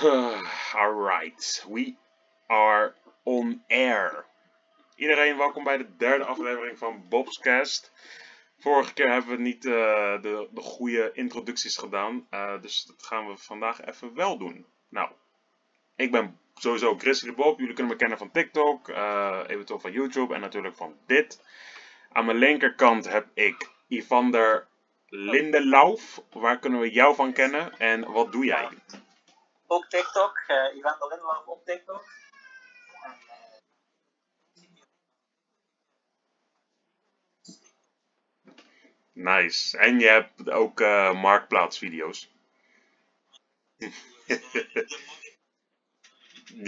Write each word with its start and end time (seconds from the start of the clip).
Alright, 0.74 1.64
we 1.68 1.94
are 2.48 2.94
on 3.24 3.62
air. 3.68 4.24
Iedereen 4.96 5.36
welkom 5.36 5.64
bij 5.64 5.76
de 5.76 5.96
derde 5.96 6.24
aflevering 6.24 6.78
van 6.78 7.08
Bob's 7.08 7.38
Cast. 7.38 7.92
Vorige 8.58 8.92
keer 8.92 9.10
hebben 9.10 9.36
we 9.36 9.42
niet 9.42 9.64
uh, 9.64 9.72
de, 10.22 10.48
de 10.50 10.60
goede 10.60 11.10
introducties 11.12 11.76
gedaan, 11.76 12.26
uh, 12.30 12.60
dus 12.60 12.84
dat 12.84 13.02
gaan 13.02 13.26
we 13.26 13.36
vandaag 13.36 13.84
even 13.84 14.14
wel 14.14 14.38
doen. 14.38 14.66
Nou, 14.88 15.10
ik 15.96 16.10
ben 16.10 16.38
sowieso 16.54 16.98
Grizzly 16.98 17.34
Bob. 17.34 17.58
Jullie 17.58 17.74
kunnen 17.74 17.92
me 17.92 17.98
kennen 17.98 18.18
van 18.18 18.30
TikTok, 18.30 18.88
uh, 18.88 19.40
eventueel 19.46 19.80
van 19.80 19.92
YouTube 19.92 20.34
en 20.34 20.40
natuurlijk 20.40 20.76
van 20.76 20.96
dit. 21.06 21.44
Aan 22.12 22.24
mijn 22.24 22.38
linkerkant 22.38 23.08
heb 23.08 23.26
ik 23.34 23.70
Ivander 23.88 24.66
Lindelauf. 25.08 26.22
Waar 26.32 26.58
kunnen 26.58 26.80
we 26.80 26.90
jou 26.90 27.14
van 27.14 27.32
kennen 27.32 27.78
en 27.78 28.12
wat 28.12 28.32
doe 28.32 28.44
jij? 28.44 28.68
Ook 29.72 29.88
TikTok, 29.88 30.42
uh, 30.48 30.76
Ivander 30.76 31.08
Lindelauf 31.08 31.46
op 31.46 31.64
TikTok. 31.64 32.04
Nice. 39.12 39.78
En 39.78 39.98
je 39.98 40.06
hebt 40.06 40.50
ook 40.50 40.80
uh, 40.80 41.20
marktplaatsvideo's. 41.20 42.30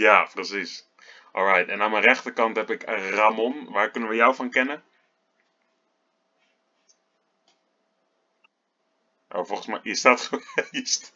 ja, 0.05 0.29
precies. 0.33 0.87
Alright, 1.31 1.69
en 1.69 1.81
aan 1.81 1.91
mijn 1.91 2.03
rechterkant 2.03 2.55
heb 2.55 2.69
ik 2.69 2.83
Ramon. 2.83 3.71
Waar 3.71 3.91
kunnen 3.91 4.09
we 4.09 4.15
jou 4.15 4.35
van 4.35 4.49
kennen? 4.49 4.83
Oh, 9.29 9.45
volgens 9.45 9.67
mij, 9.67 9.79
je 9.83 9.95
staat, 9.95 10.29
je 10.71 11.11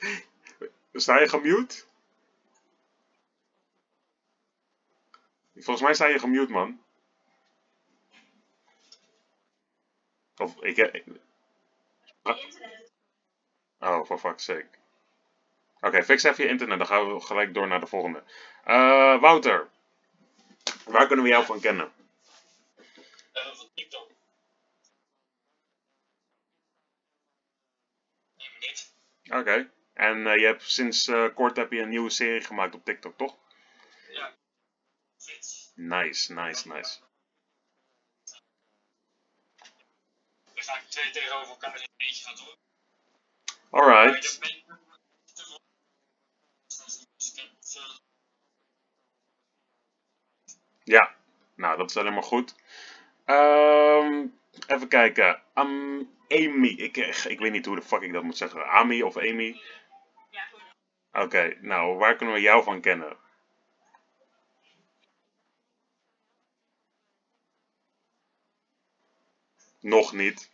sta 1.00 1.20
je 1.20 1.30
gemute? 1.30 1.84
Volgens 5.56 5.82
mij 5.82 5.94
sta 5.94 6.08
je 6.08 6.20
gemute, 6.20 6.52
man. 6.52 6.82
Of 10.38 10.64
ik 10.64 10.76
heb... 10.76 11.04
Ah. 12.22 12.38
Oh, 13.80 14.06
for 14.06 14.20
fuck's 14.20 14.44
sake. 14.44 14.68
Oké, 15.78 15.88
okay, 15.88 16.04
fix 16.04 16.24
even 16.24 16.44
je 16.44 16.50
internet, 16.50 16.78
dan 16.78 16.88
gaan 16.88 17.14
we 17.14 17.22
gelijk 17.22 17.54
door 17.54 17.68
naar 17.68 17.80
de 17.80 17.88
volgende. 17.88 18.24
Uh, 18.66 19.22
Wouter, 19.22 19.70
waar 20.86 21.08
kunnen 21.08 21.26
we 21.26 21.32
jou 21.32 21.46
van 21.46 21.60
kennen? 21.60 21.92
Uh, 23.34 23.54
van 23.54 23.70
TikTok. 23.74 24.10
Oké, 29.26 29.38
okay. 29.38 29.70
En 29.98 30.18
uh, 30.18 30.38
je 30.38 30.46
hebt 30.46 30.64
sinds 30.64 31.12
kort 31.34 31.58
heb 31.58 31.72
je 31.72 31.82
een 31.82 31.90
nieuwe 31.90 32.10
serie 32.10 32.42
gemaakt 32.42 32.76
op 32.76 32.86
TikTok, 32.86 33.18
toch? 33.18 33.36
Ja. 34.10 34.34
Nice, 35.76 36.34
nice, 36.34 36.68
nice. 36.68 37.00
Dan 40.54 40.64
ga 40.64 40.78
ik 40.78 40.84
twee 40.90 41.12
tegenover 41.12 41.48
elkaar 41.48 41.76
in 41.76 41.88
eentje 41.98 42.24
gaan 42.26 42.36
doen. 42.36 42.56
Alright. 43.70 44.40
Ja, 50.84 51.16
nou 51.56 51.78
dat 51.78 51.90
is 51.90 51.96
helemaal 51.96 52.22
goed. 52.22 52.56
Um, 53.26 54.40
even 54.68 54.88
kijken. 54.88 55.42
Um, 55.56 56.16
Amy, 56.30 56.68
ik, 56.68 56.98
ik 57.26 57.40
weet 57.40 57.52
niet 57.52 57.66
hoe 57.66 57.76
de 57.76 57.82
fuck 57.82 58.02
ik 58.02 58.14
dat 58.14 58.24
moet 58.24 58.38
zeggen. 58.38 58.70
Ami 58.70 59.04
of 59.04 59.18
Amy? 59.18 59.62
Oké, 61.18 61.58
nou 61.62 61.98
waar 61.98 62.16
kunnen 62.16 62.36
we 62.36 62.42
jou 62.42 62.64
van 62.64 62.82
kennen? 62.82 63.18
Nog 69.80 70.14
niet. 70.14 70.50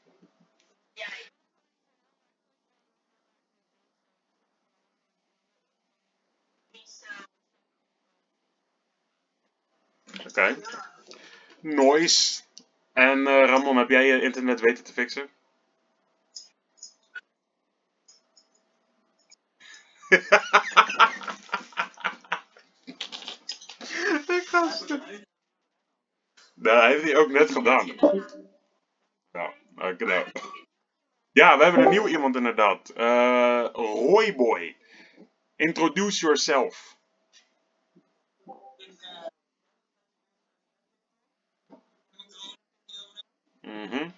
Oké. 10.19 10.27
Okay. 10.27 10.57
Noise. 11.59 12.41
En 12.93 13.17
uh, 13.17 13.25
Ramon, 13.25 13.77
heb 13.77 13.89
jij 13.89 14.05
je 14.05 14.21
internet 14.21 14.59
weten 14.59 14.83
te 14.83 14.93
fixen? 14.93 15.29
Dat 26.55 26.83
heeft 26.83 27.03
hij 27.03 27.15
ook 27.15 27.29
net 27.29 27.51
gedaan. 27.51 27.85
Nou, 29.31 29.53
oké 29.75 30.05
nou. 30.05 30.25
Ja, 31.31 31.57
we 31.57 31.63
hebben 31.63 31.83
een 31.83 31.89
nieuw 31.89 32.07
iemand 32.07 32.35
inderdaad. 32.35 32.93
Uh, 32.97 33.69
Royboy. 33.73 34.75
Introduce 35.55 36.25
yourself. 36.25 36.97
Mhm. 43.61 44.09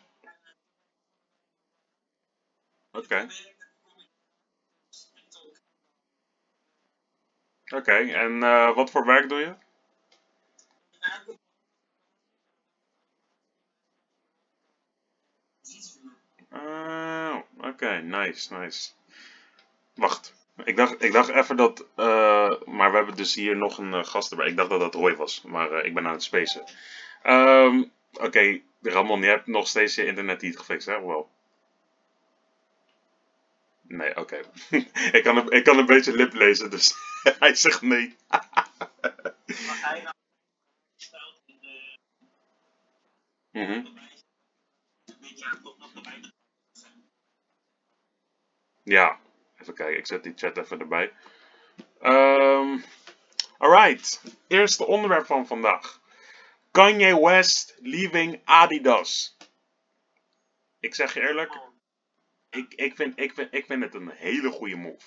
Oké. 2.92 3.28
Oké, 7.74 7.92
en 7.94 8.32
uh, 8.32 8.76
wat 8.76 8.92
voor 8.92 9.06
werk 9.06 9.30
doe 9.30 9.40
je? 9.40 9.56
Uh, 16.54 17.36
Oké, 17.58 18.02
nice, 18.02 18.54
nice. 18.54 18.92
Wacht, 19.96 20.34
ik 20.64 20.76
dacht, 20.76 21.04
ik 21.04 21.12
dacht 21.12 21.30
even 21.30 21.58
dat, 21.58 21.86
uh, 21.96 22.62
maar 22.66 22.90
we 22.92 22.98
hebben 22.98 23.16
dus 23.16 23.36
hier 23.36 23.58
nog 23.58 23.78
een 23.78 24.06
gast 24.06 24.32
erbij. 24.32 24.48
Ik 24.48 24.56
dacht 24.56 24.70
dat 24.70 24.80
dat 24.80 24.94
Roy 24.94 25.16
was, 25.16 25.42
maar 25.42 25.86
ik 25.86 25.94
ben 25.94 26.06
aan 26.08 26.14
het 26.14 26.24
spacen. 26.24 26.64
Um, 27.24 27.92
Oké, 28.14 28.62
Ramon, 28.82 29.22
je 29.22 29.28
hebt 29.28 29.48
nog 29.48 29.68
steeds 29.68 29.96
je 29.96 30.06
internet 30.06 30.42
niet 30.42 30.58
gefixt, 30.58 30.88
hè? 30.88 31.06
Wel. 31.06 31.30
Nee, 33.88 34.18
oké. 34.18 34.40
Ik, 35.18 35.24
kan 35.24 35.52
ik 35.52 35.64
kan 35.64 35.78
een 35.78 35.86
beetje 35.86 36.16
lip 36.16 36.34
lezen, 36.34 36.70
dus 36.70 36.96
hij 37.40 37.56
zegt 37.56 37.82
nee. 37.82 38.16
mm 43.52 43.66
-hmm. 43.66 43.94
Ja, 48.84 49.20
even 49.58 49.74
kijken, 49.74 49.98
ik 49.98 50.08
zet 50.08 50.24
die 50.24 50.34
chat 50.36 50.58
even 50.58 50.80
erbij. 50.80 51.14
Um, 52.02 52.84
alright, 53.58 54.22
eerste 54.48 54.86
onderwerp 54.86 55.26
van 55.26 55.48
vandaag. 55.48 56.02
Kanye 56.72 57.20
West 57.20 57.76
leaving 57.80 58.42
Adidas. 58.44 59.38
Ik 60.80 60.96
zeg 60.96 61.14
je 61.14 61.22
eerlijk, 61.22 61.60
ik, 62.50 62.74
ik, 62.74 62.96
vind, 62.96 63.20
ik, 63.20 63.34
vind, 63.34 63.54
ik 63.54 63.66
vind 63.66 63.84
het 63.84 63.94
een 63.94 64.10
hele 64.10 64.52
goede 64.52 64.76
move. 64.76 65.06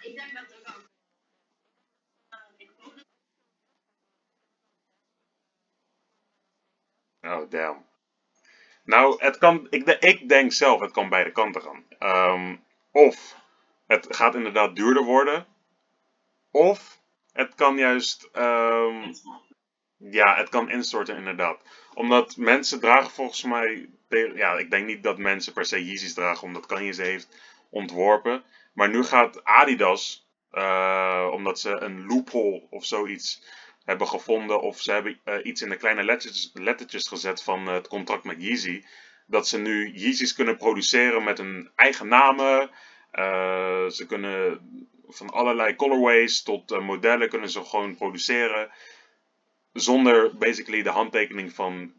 Ik 0.00 0.14
denk 0.14 0.32
dat 0.32 0.76
ook. 0.76 0.87
Oh, 7.22 7.50
damn. 7.50 7.86
Nou, 8.84 9.24
het 9.24 9.38
kan, 9.38 9.66
ik, 9.70 9.86
ik 9.88 10.28
denk 10.28 10.52
zelf, 10.52 10.80
het 10.80 10.92
kan 10.92 11.08
beide 11.08 11.32
kanten 11.32 11.62
gaan. 11.62 11.84
Um, 12.34 12.64
of 12.90 13.36
het 13.86 14.16
gaat 14.16 14.34
inderdaad 14.34 14.76
duurder 14.76 15.04
worden. 15.04 15.46
Of 16.50 17.00
het 17.32 17.54
kan 17.54 17.76
juist. 17.76 18.28
Um, 18.32 19.14
ja, 19.96 20.36
het 20.36 20.48
kan 20.48 20.70
instorten 20.70 21.16
inderdaad. 21.16 21.62
Omdat 21.94 22.36
mensen 22.36 22.80
dragen 22.80 23.10
volgens 23.10 23.42
mij. 23.42 23.88
Ja, 24.34 24.58
ik 24.58 24.70
denk 24.70 24.86
niet 24.86 25.02
dat 25.02 25.18
mensen 25.18 25.52
per 25.52 25.64
se 25.64 25.84
Yeezys 25.84 26.14
dragen 26.14 26.42
omdat 26.42 26.66
Kanye 26.66 26.92
ze 26.92 27.02
heeft 27.02 27.28
ontworpen. 27.70 28.44
Maar 28.72 28.88
nu 28.88 29.04
gaat 29.04 29.44
Adidas, 29.44 30.28
uh, 30.52 31.28
omdat 31.32 31.60
ze 31.60 31.70
een 31.70 32.06
loophole 32.06 32.66
of 32.70 32.84
zoiets 32.84 33.42
hebben 33.88 34.08
gevonden. 34.08 34.60
Of 34.60 34.80
ze 34.80 34.92
hebben 34.92 35.20
uh, 35.24 35.34
iets 35.42 35.62
in 35.62 35.68
de 35.68 35.76
kleine 35.76 36.04
lettertjes, 36.04 36.50
lettertjes 36.54 37.08
gezet 37.08 37.42
van 37.42 37.68
uh, 37.68 37.74
het 37.74 37.88
contract 37.88 38.24
met 38.24 38.42
Yeezy. 38.42 38.84
Dat 39.26 39.48
ze 39.48 39.58
nu 39.58 39.92
Yeezys 39.92 40.34
kunnen 40.34 40.56
produceren 40.56 41.24
met 41.24 41.38
hun 41.38 41.70
eigen 41.74 42.08
namen. 42.08 42.70
ze 43.90 44.04
kunnen 44.08 44.60
van 45.08 45.30
allerlei 45.30 45.76
colorways 45.76 46.42
tot 46.42 46.80
modellen 46.80 47.28
kunnen 47.28 47.50
ze 47.50 47.64
gewoon 47.64 47.96
produceren 47.96 48.70
zonder 49.72 50.36
basically 50.36 50.82
de 50.82 50.90
handtekening 50.90 51.52
van 51.52 51.92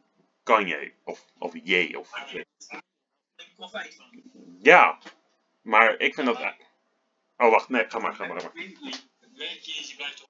Kanye 0.44 0.94
of, 1.04 1.26
of 1.38 1.54
Ye. 1.64 2.00
Of, 2.00 2.12
ja, 4.62 5.00
maar 5.62 6.00
ik 6.00 6.14
vind 6.14 6.28
dat. 6.28 6.56
Oh, 7.38 7.50
wacht, 7.50 7.70
nee, 7.70 7.90
ga 7.90 8.00
maar, 8.00 8.16
ga 8.16 8.26
maar. 8.26 8.42
Ga 8.42 8.52
maar. 8.54 8.64
Yeezy 9.62 9.96
blijft 9.96 10.29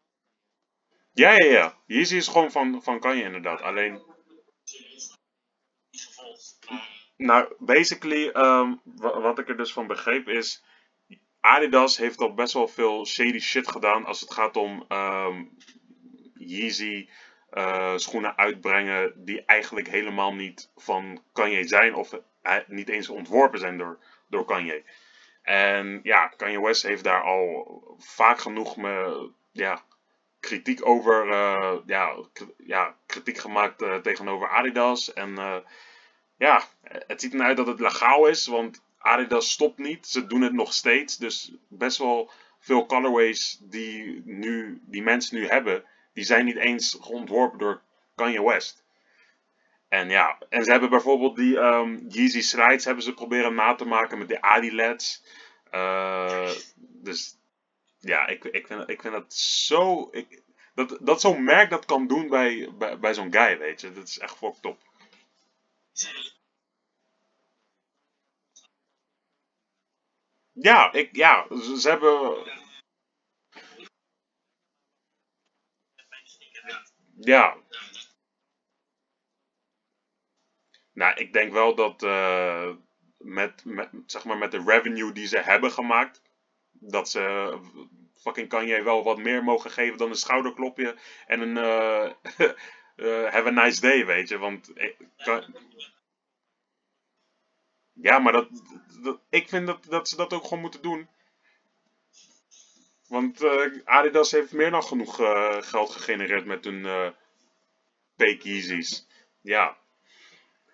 Ja, 1.20 1.32
ja, 1.32 1.46
ja. 1.46 1.78
Yeezy 1.86 2.16
is 2.16 2.28
gewoon 2.28 2.52
van, 2.52 2.84
van 2.84 3.00
Kanye 3.00 3.24
inderdaad. 3.24 3.62
Alleen, 3.62 4.02
nou, 7.18 7.54
basically, 7.60 8.30
ehm, 8.30 8.76
wa- 8.84 9.20
wat 9.22 9.40
ik 9.40 9.50
er 9.50 9.58
dus 9.58 9.74
van 9.74 9.88
begreep 9.88 10.28
is... 10.28 10.64
Adidas 11.40 11.98
heeft 11.98 12.20
al 12.20 12.34
best 12.34 12.54
wel 12.54 12.68
veel 12.68 13.06
shady 13.06 13.40
shit 13.40 13.68
gedaan 13.72 14.06
als 14.06 14.20
het 14.20 14.34
gaat 14.34 14.56
om 14.58 14.86
ehm, 14.88 15.44
Yeezy 16.34 17.10
eh, 17.50 17.98
schoenen 17.98 18.38
uitbrengen 18.38 19.14
die 19.26 19.46
eigenlijk 19.46 19.88
helemaal 19.88 20.34
niet 20.34 20.72
van 20.76 21.24
Kanye 21.34 21.68
zijn 21.68 21.94
of 21.96 22.14
niet 22.68 22.90
eens 22.90 23.10
ontworpen 23.10 23.60
zijn 23.60 23.78
door, 23.78 24.00
door 24.28 24.46
Kanye. 24.46 24.84
En 25.42 26.00
ja, 26.04 26.28
Kanye 26.28 26.62
West 26.62 26.84
heeft 26.84 27.04
daar 27.04 27.24
al 27.24 27.96
vaak 27.98 28.40
genoeg 28.40 28.78
me, 28.78 29.30
ja, 29.52 29.84
kritiek 30.40 30.86
over, 30.86 31.30
eh, 31.30 31.78
ja, 31.86 32.16
ja, 32.58 32.96
kritiek 33.06 33.38
gemaakt 33.38 33.82
eh, 33.82 33.96
tegenover 33.96 34.50
Adidas. 34.50 35.14
En 35.14 35.38
eh, 35.38 35.56
ja, 36.38 36.64
het 36.82 37.22
ziet 37.22 37.34
eruit 37.34 37.58
dat 37.58 37.68
het 37.68 37.80
legaal 37.80 38.28
is, 38.28 38.48
want 38.48 38.84
Adidas 38.98 39.52
stopt 39.52 39.78
niet. 39.78 40.08
Ze 40.08 40.28
doen 40.28 40.42
het 40.42 40.54
nog 40.54 40.74
steeds. 40.74 41.18
Dus 41.18 41.52
best 41.68 41.98
wel 41.98 42.32
veel 42.60 42.86
colorways 42.86 43.60
die, 43.62 44.22
nu, 44.26 44.82
die 44.86 45.04
mensen 45.04 45.38
nu 45.38 45.48
hebben, 45.48 45.84
die 46.14 46.24
zijn 46.24 46.46
niet 46.46 46.58
eens 46.58 46.98
ontworpen 46.98 47.60
door 47.60 47.82
Kanye 48.16 48.44
West. 48.44 48.84
En 49.88 50.10
ja, 50.10 50.38
en 50.50 50.64
ze 50.64 50.72
hebben 50.72 50.90
bijvoorbeeld 50.90 51.36
die 51.36 51.60
ehm, 51.60 51.98
Yeezy 52.08 52.42
Slides 52.42 52.86
hebben 52.86 53.04
ze 53.04 53.14
proberen 53.14 53.56
na 53.56 53.76
te 53.76 53.86
maken 53.86 54.18
met 54.18 54.28
de 54.28 54.42
Adilets. 54.42 55.24
Eh 55.72 56.50
dus 57.02 57.39
ja, 58.00 58.28
ik, 58.28 58.44
ik, 58.44 58.68
vind, 58.68 58.90
ik 58.90 59.02
vind 59.02 59.14
dat 59.14 59.34
zo... 59.34 60.08
Ik, 60.12 60.44
dat, 60.74 60.98
dat 61.02 61.22
zo'n 61.22 61.44
merk 61.44 61.70
dat 61.70 61.86
kan 61.86 62.08
doen 62.08 62.30
bij, 62.30 62.74
bij, 62.78 63.00
bij 63.00 63.14
zo'n 63.14 63.34
guy, 63.34 63.58
weet 63.58 63.82
je. 63.82 63.92
Dat 63.92 64.08
is 64.08 64.20
echt 64.20 64.38
fucked 64.38 64.62
top. 64.62 64.80
Ja, 70.52 70.92
ik, 70.92 71.16
ja 71.16 71.46
ze, 71.50 71.80
ze 71.80 71.90
hebben... 71.90 72.46
Ja. 77.20 77.58
Nou, 80.94 81.16
ik 81.16 81.34
denk 81.34 81.52
wel 81.52 81.76
dat 81.76 82.04
eh, 82.04 82.76
met, 83.18 83.66
met, 83.66 83.90
zeg 84.06 84.26
maar 84.26 84.38
met 84.38 84.52
de 84.52 84.64
revenue 84.66 85.12
die 85.12 85.28
ze 85.28 85.38
hebben 85.38 85.72
gemaakt, 85.72 86.22
dat 86.80 87.10
ze 87.10 87.58
fucking 88.16 88.50
Kanye 88.50 88.84
wel 88.84 89.04
wat 89.04 89.18
meer 89.18 89.44
mogen 89.44 89.72
geven 89.72 89.98
dan 89.98 90.10
een 90.10 90.16
schouderklopje 90.16 90.96
en 91.28 91.42
een 91.42 91.58
eh, 91.58 92.06
eh, 92.96 93.34
have 93.34 93.48
a 93.48 93.50
nice 93.50 93.82
day, 93.82 94.06
weet 94.06 94.30
je. 94.30 94.38
Want 94.38 94.74
ja, 98.02 98.20
maar 98.20 98.34
dat, 98.34 98.50
ik 99.30 99.50
vind 99.50 99.68
dat, 99.68 99.86
dat 99.90 100.10
ze 100.10 100.16
dat 100.16 100.34
ook 100.34 100.44
gewoon 100.44 100.60
moeten 100.60 100.82
doen. 100.82 101.10
Want 103.08 103.44
eh, 103.44 103.66
Adidas 103.86 104.32
heeft 104.32 104.52
meer 104.52 104.72
dan 104.72 104.84
genoeg 104.84 105.20
eh, 105.20 105.58
geld 105.62 105.90
gegenereerd 105.90 106.46
met 106.46 106.66
hun 106.66 106.86
eh 106.86 108.38
Yeezys. 108.44 109.08
Ja. 109.42 109.78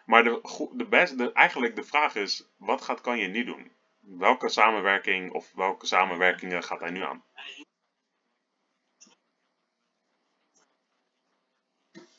Maar 0.05 0.23
de, 0.23 0.67
de 0.73 0.85
best, 0.85 1.17
de, 1.17 1.31
eigenlijk 1.31 1.75
de 1.75 1.83
vraag 1.83 2.15
is, 2.15 2.47
wat 2.57 2.81
gaat 2.81 3.01
Kanye 3.01 3.27
nu 3.27 3.43
doen? 3.43 3.71
Welke 4.07 4.49
samenwerking 4.49 5.31
of 5.33 5.51
welke 5.53 5.85
samenwerkingen 5.85 6.63
gaat 6.63 6.79
hij 6.79 6.89
nu 6.91 7.01
aan? 7.01 7.23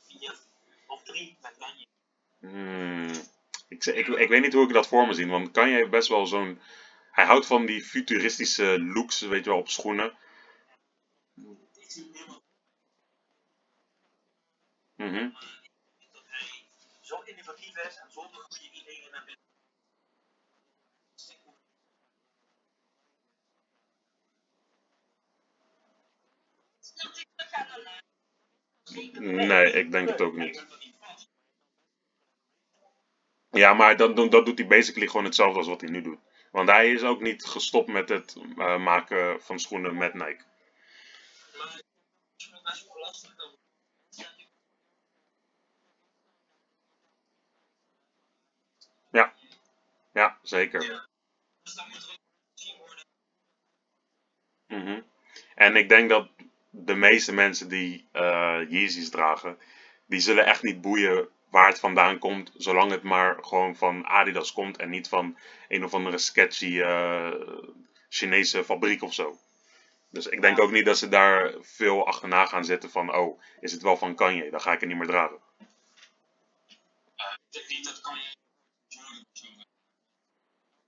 Vier 0.06 0.38
of 0.86 1.02
drie 1.02 1.38
met 1.42 1.56
Kanye. 1.58 1.86
Hmm, 2.38 3.10
ik, 3.68 3.84
ik, 3.84 4.06
ik 4.06 4.28
weet 4.28 4.42
niet 4.42 4.52
hoe 4.52 4.66
ik 4.66 4.72
dat 4.72 4.88
voor 4.88 5.06
me 5.06 5.14
zie, 5.14 5.26
want 5.26 5.50
Kanye 5.50 5.74
heeft 5.74 5.90
best 5.90 6.08
wel 6.08 6.26
zo'n... 6.26 6.60
Hij 7.10 7.24
houdt 7.24 7.46
van 7.46 7.66
die 7.66 7.82
futuristische 7.82 8.80
looks, 8.80 9.20
weet 9.20 9.44
je 9.44 9.50
wel, 9.50 9.58
op 9.58 9.68
schoenen. 9.68 10.18
Helemaal 11.34 12.42
Mhm. 14.96 15.30
dat 16.12 16.24
hij 16.26 16.64
zo 17.00 17.20
innovatief 17.20 17.76
is 17.76 17.96
en 17.96 18.10
zoveel 18.10 18.40
goede 18.40 18.70
ideeën 18.70 19.10
naar 19.10 19.24
binnen. 19.24 19.45
Nee, 29.18 29.72
ik 29.72 29.90
denk 29.92 30.08
het 30.08 30.20
ook 30.20 30.36
niet. 30.36 30.66
Ja, 33.50 33.74
maar 33.74 33.96
dat, 33.96 34.16
doet 34.16 34.58
hij 34.58 34.66
basically 34.66 35.06
gewoon 35.06 35.24
hetzelfde 35.24 35.58
als 35.58 35.68
wat 35.68 35.80
hij 35.80 35.90
nu 35.90 36.02
doet. 36.02 36.18
Want 36.50 36.68
hij 36.68 36.92
is 36.92 37.02
ook 37.02 37.20
niet 37.20 37.44
gestopt 37.44 37.88
met 37.88 38.08
het 38.08 38.36
eh, 38.56 38.78
maken 38.78 39.42
van 39.42 39.58
schoenen 39.58 39.96
met 39.96 40.14
Nike. 40.14 40.44
Ja, 49.10 49.34
ja 50.12 50.38
zeker. 50.42 51.08
Mhm. 54.66 55.02
En 55.54 55.76
ik 55.76 55.88
denk 55.88 56.08
dat 56.08 56.35
de 56.84 56.94
meeste 56.94 57.32
mensen 57.34 57.68
die 57.68 58.08
eh 58.12 58.60
Yeezys 58.68 59.10
dragen, 59.10 59.58
die 60.06 60.20
zullen 60.20 60.46
echt 60.46 60.62
niet 60.62 60.80
boeien 60.80 61.28
waar 61.50 61.68
het 61.68 61.78
vandaan 61.78 62.18
komt, 62.18 62.52
zolang 62.56 62.90
het 62.90 63.02
maar 63.02 63.36
gewoon 63.44 63.76
van 63.76 64.06
Adidas 64.06 64.52
komt 64.52 64.76
en 64.76 64.90
niet 64.90 65.08
van 65.08 65.38
een 65.68 65.84
of 65.84 65.94
andere 65.94 66.18
sketchy 66.18 66.80
eh, 66.80 67.30
Chinese 68.08 68.64
fabriek 68.64 69.02
of 69.02 69.14
zo. 69.14 69.38
Dus 70.10 70.26
ik 70.26 70.40
denk 70.40 70.60
ook 70.60 70.70
niet 70.70 70.84
dat 70.84 70.98
ze 70.98 71.08
daar 71.08 71.52
veel 71.60 72.06
achterna 72.06 72.46
gaan 72.46 72.64
zitten 72.64 72.90
van, 72.90 73.14
oh, 73.14 73.40
is 73.60 73.72
het 73.72 73.82
wel 73.82 73.96
van 73.96 74.14
Kanye, 74.14 74.50
dan 74.50 74.60
ga 74.60 74.72
ik 74.72 74.80
het 74.80 74.88
niet 74.88 74.98
meer 74.98 75.06
dragen. 75.06 75.36
Ik 77.16 77.52
denk 77.52 77.68
niet 77.68 77.84
dat 77.84 78.00
kan 78.00 78.16
je 78.18 78.36
Jordan 78.88 79.18
of 79.20 79.26
zo. 79.32 79.46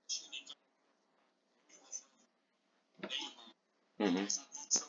Misschien 0.05 0.31
niet. 0.31 0.57
Nee, 3.99 4.09
Mhm. 4.09 4.25
is 4.25 4.35
dat 4.35 4.49
niet 4.53 4.73
zo? 4.73 4.85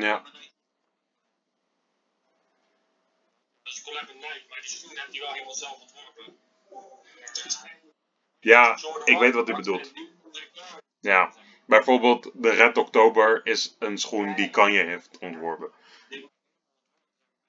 Ja, 0.00 0.22
Dat 3.62 3.72
is 3.74 3.82
collab 3.82 4.06
met 4.06 4.14
Nike, 4.14 4.44
maar 4.48 4.60
die 4.60 4.68
schoenen 4.70 4.98
heeft 4.98 5.12
hij 5.12 5.20
wel 5.20 5.32
helemaal 5.32 5.54
zelf 5.54 5.80
ontworpen. 5.80 6.38
ja 8.40 8.78
ik 9.04 9.18
weet 9.18 9.34
wat 9.34 9.48
u 9.48 9.54
bedoelt. 9.54 9.92
en. 9.92 10.14
Ja, 11.00 11.34
bijvoorbeeld 11.66 12.30
de 12.34 12.50
Red 12.50 12.76
October 12.76 13.46
is 13.46 13.76
een 13.78 13.98
schoen 13.98 14.34
die 14.34 14.50
Kanye 14.50 14.84
heeft 14.84 15.18
ontworpen. 15.18 15.72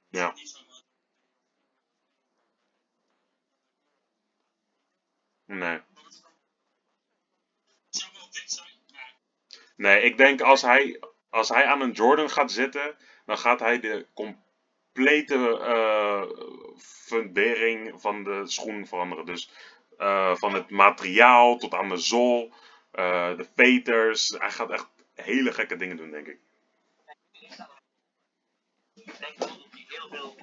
Ja. 0.10 0.36
Nee. 5.46 5.82
het 7.86 7.98
zou 7.98 8.12
wel 8.14 8.30
dik 8.32 8.44
zijn, 8.46 8.68
maar 8.92 9.16
Nee, 9.76 10.02
ik 10.02 10.18
denk 10.18 10.42
als 10.42 10.62
hij, 10.62 11.00
als 11.30 11.50
hij 11.50 11.66
aan 11.66 11.82
een 11.82 11.92
Jordan 11.92 12.30
gaat 12.30 12.52
zitten, 12.52 12.96
dan 13.26 13.38
gaat 13.38 13.60
hij 13.60 13.80
de 13.80 14.08
complete 14.14 15.60
eh, 15.60 16.24
fundering 16.80 18.02
van 18.02 18.24
de 18.24 18.42
schoen 18.46 18.88
veranderen. 18.88 19.26
Dus 19.26 19.52
eh, 19.98 20.36
van 20.36 20.54
het 20.54 20.70
materiaal 20.70 21.58
tot 21.58 21.74
aan 21.74 21.90
de 21.90 21.98
zool, 21.98 22.54
eh, 22.92 23.38
de 23.38 23.48
veters. 23.56 24.30
Hij 24.30 24.52
gaat 24.52 24.72
echt 24.72 24.88
hele 25.14 25.52
gekke 25.52 25.76
dingen 25.76 25.98
doen, 25.98 26.12
denk 26.12 26.28
ik. 26.28 26.40
Denk 28.94 29.36
heel 29.88 30.10
veel. 30.10 30.36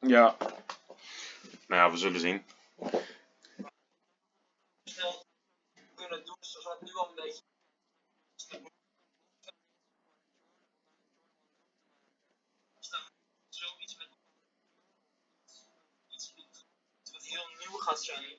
Ja. 0.00 0.36
Nou 1.66 1.82
ja, 1.82 1.90
we 1.90 1.96
zullen 1.96 2.20
zien. 2.20 2.44
snel 4.96 5.24
kunnen 5.94 6.24
doen 6.24 6.36
zoals 6.40 6.55
wat 6.66 6.80
nu 6.82 6.94
al 6.94 7.08
een 7.08 7.14
beetje. 7.14 7.42
Zoiets 13.48 13.96
met 13.96 14.08
iets 16.08 16.32
wat 17.12 17.24
heel 17.24 17.46
nieuw 17.58 17.78
gaat 17.78 18.02
zijn. 18.02 18.38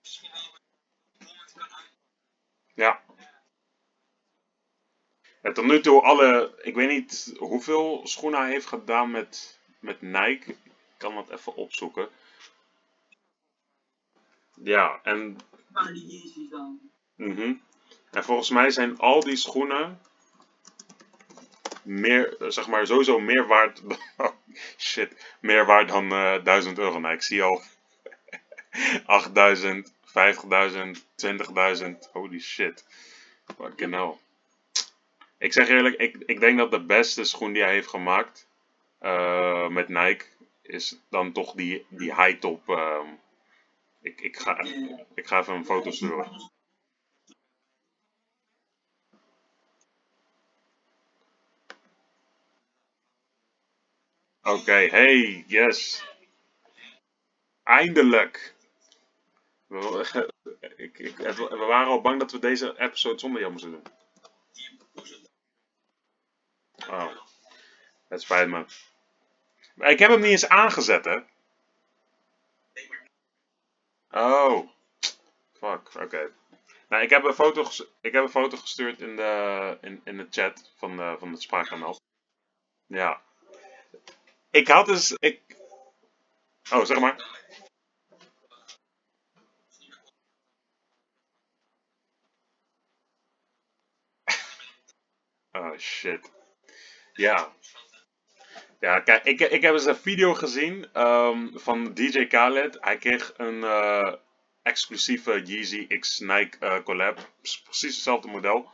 Misschien 0.00 0.30
moment 1.18 1.52
kan. 1.52 1.68
Ja. 2.74 3.04
Ja, 5.42 5.52
tot 5.52 5.64
nu 5.64 5.80
toe 5.80 6.02
alle, 6.02 6.58
ik 6.62 6.74
weet 6.74 6.88
niet 6.88 7.34
hoeveel 7.38 8.06
schoenen 8.06 8.40
hij 8.40 8.50
heeft 8.50 8.66
gedaan 8.66 9.10
met, 9.10 9.58
met 9.80 10.00
Nike. 10.00 10.50
Ik 10.52 10.72
kan 10.96 11.14
dat 11.14 11.30
even 11.30 11.54
opzoeken. 11.54 12.08
Ja, 14.54 15.02
en, 15.02 15.38
Maar 15.68 15.92
die 15.92 16.06
Yeezys 16.06 16.50
dan. 16.50 16.92
Mhm. 17.18 17.52
en 18.10 18.24
volgens 18.24 18.50
mij 18.50 18.70
zijn 18.70 18.98
al 18.98 19.20
die 19.20 19.36
schoenen 19.36 20.00
meer, 21.88 22.36
eh, 22.36 22.48
zeg 22.48 22.68
maar, 22.68 22.86
sowieso 22.86 23.18
meer 23.18 23.46
waard, 23.46 23.82
shit, 24.90 25.36
meer 25.40 25.66
waard 25.66 25.88
dan 25.88 26.12
eh 26.12 26.44
1000 26.44 26.78
euro. 26.78 26.98
Nou, 26.98 27.14
ik 27.14 27.22
zie 27.22 27.42
al 27.42 27.62
8000, 29.06 29.92
50.000, 30.06 31.04
20.000, 31.16 32.12
holy 32.12 32.40
shit. 32.40 32.84
Fucking 33.56 33.94
hell. 33.94 34.14
Ik 35.38 35.52
zeg 35.52 35.68
eerlijk, 35.68 35.96
ik, 35.96 36.16
ik 36.26 36.40
denk 36.40 36.58
dat 36.58 36.70
de 36.70 36.84
beste 36.84 37.24
schoen 37.24 37.52
die 37.52 37.62
hij 37.62 37.72
heeft 37.72 37.88
gemaakt 37.88 38.48
eh, 38.98 39.68
met 39.68 39.88
Nike 39.88 40.24
is 40.62 40.98
dan 41.10 41.32
toch 41.32 41.52
die, 41.52 41.86
die 41.88 42.14
high 42.14 42.38
top. 42.38 42.68
ehm. 42.68 43.06
ik, 44.02 44.20
ik, 44.20 44.36
ga, 44.36 44.60
ik 45.14 45.26
ga 45.26 45.38
even 45.38 45.54
een 45.54 45.64
foto 45.64 45.90
sturen. 45.90 46.50
Oké, 54.48 54.72
hey, 54.72 55.44
yes. 55.46 56.04
Eindelijk. 57.62 58.54
We, 59.66 59.78
we 61.50 61.64
waren 61.68 61.88
al 61.88 62.00
bang 62.00 62.18
dat 62.18 62.32
we 62.32 62.38
deze 62.38 62.78
episode 62.78 63.18
zonder 63.18 63.40
jou 63.40 63.52
moesten 63.52 63.70
doen. 63.70 63.82
Oh, 66.88 67.10
het 68.08 68.22
spijt 68.22 68.48
me. 68.48 68.64
Ik 69.76 69.98
heb 69.98 70.10
hem 70.10 70.20
niet 70.20 70.30
eens 70.30 70.48
aangezet, 70.48 71.04
hè? 71.04 71.18
Oh, 74.10 74.68
fuck, 75.52 75.94
oké. 75.94 76.32
Nou, 76.88 77.02
ik 77.02 77.10
heb 77.10 77.24
een 77.24 77.34
foto, 77.34 77.62
ik 78.00 78.12
heb 78.12 78.22
een 78.22 78.28
foto 78.28 78.56
gestuurd 78.56 79.00
in 79.00 79.16
de, 79.16 79.78
in, 79.80 80.00
in 80.04 80.16
de 80.16 80.26
chat 80.30 80.72
van, 80.76 80.96
de, 80.96 81.16
van 81.18 81.30
het 81.30 81.42
spraakkanaal. 81.42 82.00
Ja. 82.86 83.26
Ik 84.50 84.68
had 84.68 84.86
dus, 84.86 85.12
ik... 85.12 85.56
Oh, 86.72 86.84
zeg 86.84 86.98
maar. 86.98 87.16
Oh, 95.52 95.78
shit. 95.78 96.32
Ja. 97.12 97.52
Ja, 98.80 99.00
kijk, 99.00 99.24
ik, 99.24 99.40
ik 99.40 99.62
heb 99.62 99.72
eens 99.72 99.84
een 99.84 99.96
video 99.96 100.34
gezien 100.34 100.88
ehm, 100.92 101.48
van 101.52 101.94
DJ 101.94 102.26
Khaled. 102.26 102.76
Hij 102.80 102.98
kreeg 102.98 103.32
een 103.36 103.64
eh, 103.64 104.14
exclusieve 104.62 105.42
Yeezy 105.42 105.86
X 105.98 106.18
Nike 106.18 106.58
eh, 106.58 106.82
collab. 106.82 107.30
Precies 107.64 107.94
hetzelfde 107.94 108.28
model. 108.28 108.70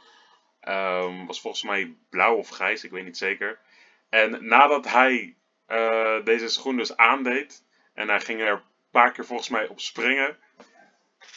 Ehm, 0.60 1.26
was 1.26 1.40
volgens 1.40 1.62
mij 1.62 1.96
blauw 2.10 2.36
of 2.36 2.48
grijs, 2.48 2.84
ik 2.84 2.90
weet 2.90 3.04
niet 3.04 3.16
zeker. 3.16 3.58
En 4.08 4.46
nadat 4.46 4.88
hij 4.88 5.36
eh, 5.66 6.24
deze 6.24 6.48
schoen 6.48 6.76
dus 6.76 6.96
aandeed, 6.96 7.64
en 7.92 8.08
hij 8.08 8.20
ging 8.20 8.40
er 8.40 8.52
een 8.52 8.62
paar 8.90 9.12
keer 9.12 9.26
volgens 9.26 9.48
mij 9.48 9.66
op 9.66 9.80
springen, 9.80 10.38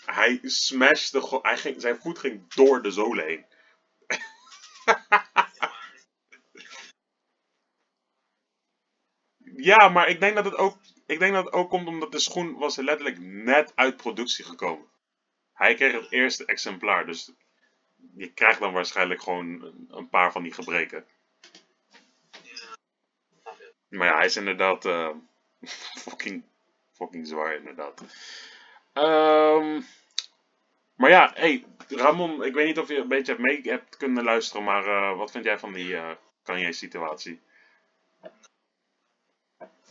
hij 0.05 0.39
smashte, 0.43 1.39
hij 1.41 1.57
ging, 1.57 1.81
zijn 1.81 1.98
voet 1.98 2.19
ging 2.19 2.53
door 2.53 2.81
de 2.81 2.91
zolen 2.91 3.25
heen. 3.25 3.46
Ja, 9.57 9.89
maar 9.89 10.10
ik 10.10 10.19
denk 10.19 10.36
dat 10.36 10.46
het 10.46 10.55
ook, 10.55 10.77
ik 11.05 11.19
denk 11.19 11.34
dat 11.34 11.46
het 11.46 11.53
ook 11.53 11.69
komt 11.69 11.88
omdat 11.88 12.12
de 12.12 12.19
schoen 12.19 12.57
was 12.57 12.75
letterlijk 12.75 13.19
net 13.19 13.72
uit 13.75 13.98
productie 13.98 14.46
gekomen. 14.46 14.88
Hij 15.53 15.75
kreeg 15.75 15.91
het 15.91 16.12
eerste 16.12 16.46
exemplaar, 16.46 17.05
dus 17.05 17.31
je 18.15 18.34
krijgt 18.34 18.60
dan 18.60 18.74
waarschijnlijk 18.74 19.22
gewoon 19.22 19.75
een 19.89 20.10
paar 20.10 20.31
van 20.31 20.43
die 20.43 20.53
gebreken. 20.53 21.05
Maar 23.89 24.08
ja, 24.08 24.15
hij 24.15 24.25
is 24.25 24.36
inderdaad 24.36 24.86
eh, 24.86 25.10
fucking, 26.06 26.44
fucking 26.91 27.27
zwaar 27.27 27.56
inderdaad. 27.56 28.01
Ehm, 28.94 29.82
maar 30.96 31.10
ja, 31.10 31.32
hey, 31.36 31.65
Ramon, 31.88 32.44
ik 32.44 32.53
weet 32.53 32.65
niet 32.65 32.79
of 32.79 32.88
je 32.88 32.98
een 32.98 33.08
beetje 33.08 33.32
hebt 33.32 33.44
mee 33.44 33.62
hebt 33.63 33.98
kunnen 33.98 34.24
luisteren, 34.24 34.63
maar 34.63 34.86
eh, 34.86 35.17
wat 35.17 35.32
vind 35.32 35.44
jij 35.46 35.60
van 35.60 35.74
die 35.74 35.96
eh 35.96 36.12
Kanye-situatie? 36.44 37.39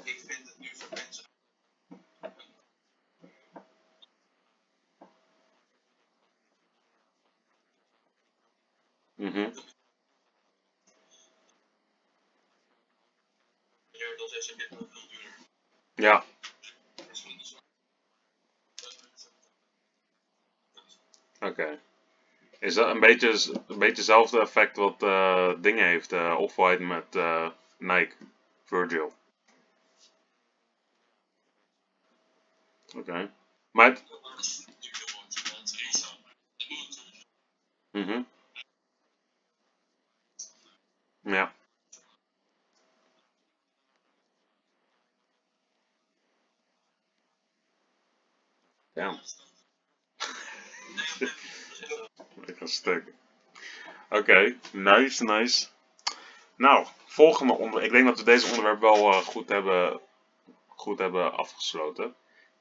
Ik 0.05 0.21
vind 0.27 0.49
het 0.49 0.59
nu 0.59 0.69
voor 0.73 0.89
mensen. 0.91 1.25
Mhm. 9.15 9.76
Veel 14.45 14.57
duurder. 15.09 15.39
Ja, 15.95 16.25
oké. 21.41 21.81
Is 22.61 22.75
dat 22.75 22.89
een 22.95 23.01
beetje, 23.01 23.29
een 23.69 23.79
beetje 23.79 23.97
hetzelfde 23.97 24.41
effect 24.41 24.77
wat 24.77 25.03
eh 25.03 25.53
dingen 25.59 25.87
heeft, 25.87 26.13
eh 26.13 26.37
Off-White 26.39 26.83
met 26.83 27.17
eh, 27.17 27.51
Nike, 27.79 28.17
Virgil? 28.65 29.15
Oké. 32.97 33.31
Maar 33.73 33.87
het, 33.91 34.05
mhm. 37.93 38.23
Ja. 41.23 41.53
Ja. 48.97 49.15
Ik 52.47 52.57
ga 52.57 52.67
stuk. 52.67 53.13
Oké, 54.11 54.57
nice, 54.73 55.25
nice. 55.25 55.67
Nou, 56.57 56.87
volgende 57.07 57.53
onderwerp. 57.53 57.85
Ik 57.85 57.93
denk 57.93 58.07
dat 58.07 58.19
we 58.19 58.25
deze 58.25 58.47
onderwerp 58.47 58.81
wel 58.81 59.13
eh, 59.13 59.19
goed, 59.19 59.49
hebben, 59.49 60.01
goed 60.67 60.99
hebben 60.99 61.33
afgesloten. 61.33 62.15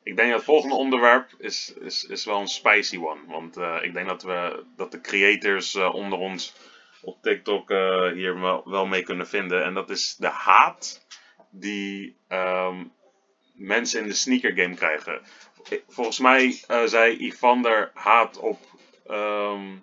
Ik 0.03 0.15
denk 0.15 0.29
dat 0.29 0.37
het 0.37 0.45
volgende 0.45 0.75
onderwerp 0.75 1.33
is, 1.37 1.73
is, 1.73 2.03
is 2.03 2.25
wel 2.25 2.39
een 2.39 2.47
spicy 2.47 2.97
one. 2.97 3.25
Want 3.27 3.57
eh, 3.57 3.77
ik 3.81 3.93
denk 3.93 4.07
dat, 4.07 4.23
we, 4.23 4.65
dat 4.75 4.91
de 4.91 5.01
creators 5.01 5.75
eh, 5.75 5.93
onder 5.93 6.19
ons 6.19 6.53
op 7.01 7.21
TikTok 7.21 7.69
hier 8.13 8.39
wel, 8.39 8.69
wel 8.69 8.85
mee 8.85 9.03
kunnen 9.03 9.27
vinden. 9.27 9.63
En 9.63 9.73
dat 9.73 9.89
is 9.89 10.15
de 10.15 10.27
haat 10.27 11.05
die 11.49 12.17
ehm, 12.27 12.83
mensen 13.53 14.01
in 14.01 14.07
de 14.07 14.13
sneaker 14.13 14.51
game 14.51 14.75
krijgen. 14.75 15.21
Volgens 15.87 16.19
mij 16.19 16.63
eh, 16.67 16.83
zei 16.85 17.17
Ivander 17.17 17.91
haat 17.93 18.37
op 18.37 18.59
ehm, 19.05 19.77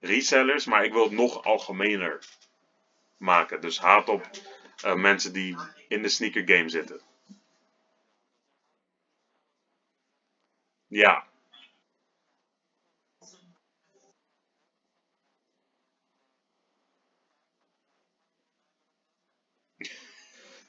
resellers, 0.00 0.64
maar 0.64 0.84
ik 0.84 0.92
wil 0.92 1.02
het 1.02 1.12
nog 1.12 1.44
algemener 1.44 2.24
maken. 3.16 3.60
Dus 3.60 3.78
haat 3.78 4.08
op 4.08 4.30
eh, 4.82 4.94
mensen 4.94 5.32
die 5.32 5.56
in 5.88 6.02
de 6.02 6.08
sneaker 6.08 6.56
game 6.56 6.68
zitten. 6.68 7.00
Ja. 10.88 11.24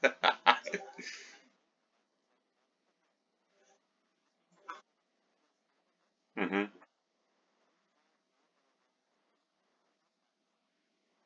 Mhm. 6.42 6.66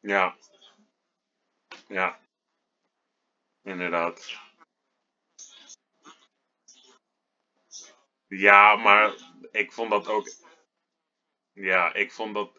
Ja. 0.00 0.36
Ja. 1.88 2.18
Inderdaad. 3.62 4.36
Ja, 8.28 8.76
maar 8.76 9.14
ik 9.50 9.72
vond 9.72 9.90
dat 9.90 10.08
ook. 10.08 10.28
Ja, 11.52 11.94
ik 11.94 12.12
vond 12.12 12.34
dat. 12.34 12.50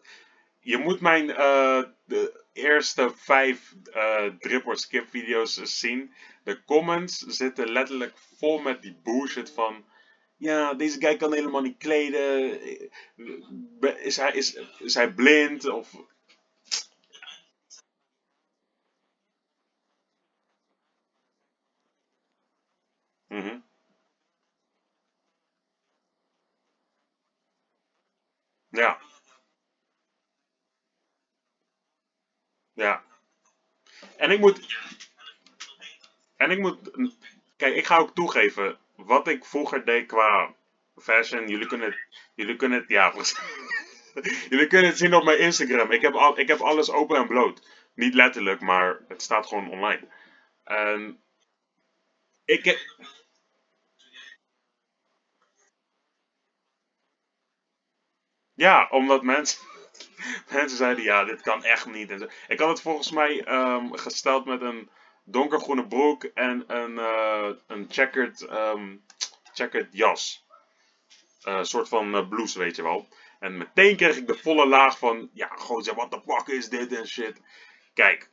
Je 0.60 0.78
moet 0.78 1.00
mijn 1.00 1.30
eh, 1.30 1.82
de 2.04 2.44
eerste 2.52 3.12
vijf 3.16 3.74
eh 3.92 4.26
drip 4.38 4.66
or 4.66 4.76
skip 4.76 5.08
video's 5.08 5.54
zien. 5.54 6.14
De 6.44 6.64
comments 6.64 7.18
zitten 7.18 7.72
letterlijk 7.72 8.18
vol 8.18 8.58
met 8.58 8.82
die 8.82 8.94
bullshit 9.02 9.50
van 9.50 9.84
ja, 10.38 10.74
deze 10.74 11.00
guy 11.00 11.16
kan 11.16 11.32
helemaal 11.32 11.60
niet 11.62 11.78
kleden. 11.78 12.60
Is 14.04 14.16
hij, 14.16 14.32
is, 14.32 14.58
is 14.78 14.98
blind? 15.14 15.68
Of... 15.68 15.92
Mm 23.28 23.40
-hmm. 23.40 23.64
Ja. 28.70 28.98
Ja. 32.72 33.04
En 34.16 34.30
ik 34.30 34.38
moet. 34.38 34.76
En 36.36 36.50
ik 36.50 36.58
moet. 36.58 36.90
Kijk, 37.56 37.74
ik 37.74 37.86
ga 37.86 37.96
ook 37.96 38.14
toegeven 38.14 38.78
wat 38.98 39.28
ik 39.28 39.44
vroeger 39.44 39.84
deed 39.84 40.06
qua 40.06 40.54
fashion, 40.96 41.48
jullie 41.48 41.66
kunnen 41.66 41.86
het, 41.86 41.98
jullie 42.34 42.56
kunnen 42.56 42.78
het, 42.78 42.88
ja, 42.88 43.12
jullie 44.50 44.66
kunnen 44.66 44.90
het 44.90 44.98
zien 44.98 45.14
op 45.14 45.24
mijn 45.24 45.38
Instagram. 45.38 45.90
Ik 45.90 46.02
heb, 46.02 46.14
al, 46.14 46.38
ik 46.38 46.48
heb 46.48 46.60
alles 46.60 46.90
open 46.90 47.16
en 47.16 47.26
bloot. 47.26 47.66
Niet 47.94 48.14
letterlijk, 48.14 48.60
maar 48.60 49.00
het 49.08 49.22
staat 49.22 49.46
gewoon 49.46 49.70
online. 49.70 50.08
En 50.64 51.22
ik 52.44 52.64
heb, 52.64 52.78
ja, 58.54 58.88
omdat 58.90 59.22
mensen, 59.22 59.66
mensen 60.52 60.78
zeiden, 60.78 61.04
ja, 61.04 61.24
dit 61.24 61.40
kan 61.40 61.64
echt 61.64 61.86
niet. 61.86 62.26
Ik 62.48 62.58
had 62.58 62.68
het 62.68 62.80
volgens 62.80 63.10
mij 63.10 63.44
ehm, 63.44 63.92
gesteld 63.92 64.44
met 64.44 64.60
een 64.60 64.90
donkergroene 65.30 65.86
broek 65.86 66.24
en 66.24 66.64
een, 66.66 66.98
eh, 66.98 67.50
een 67.66 67.86
checkered, 67.90 68.42
ehm, 68.42 68.96
checkered 69.52 69.88
jas. 69.90 70.46
Eh, 71.42 71.56
Een 71.56 71.66
soort 71.66 71.88
van 71.88 72.14
eh, 72.14 72.28
blouse, 72.28 72.58
weet 72.58 72.76
je 72.76 72.82
wel. 72.82 73.08
En 73.40 73.56
meteen 73.58 73.96
kreeg 73.96 74.16
ik 74.16 74.26
de 74.26 74.38
volle 74.38 74.66
laag 74.66 74.98
van, 74.98 75.30
ja, 75.32 75.48
gewoon 75.48 75.82
zeg, 75.82 75.94
what 75.94 76.10
the 76.10 76.20
fuck 76.26 76.46
is 76.46 76.68
dit 76.68 76.92
en 76.92 77.06
shit. 77.06 77.40
Kijk, 77.94 78.30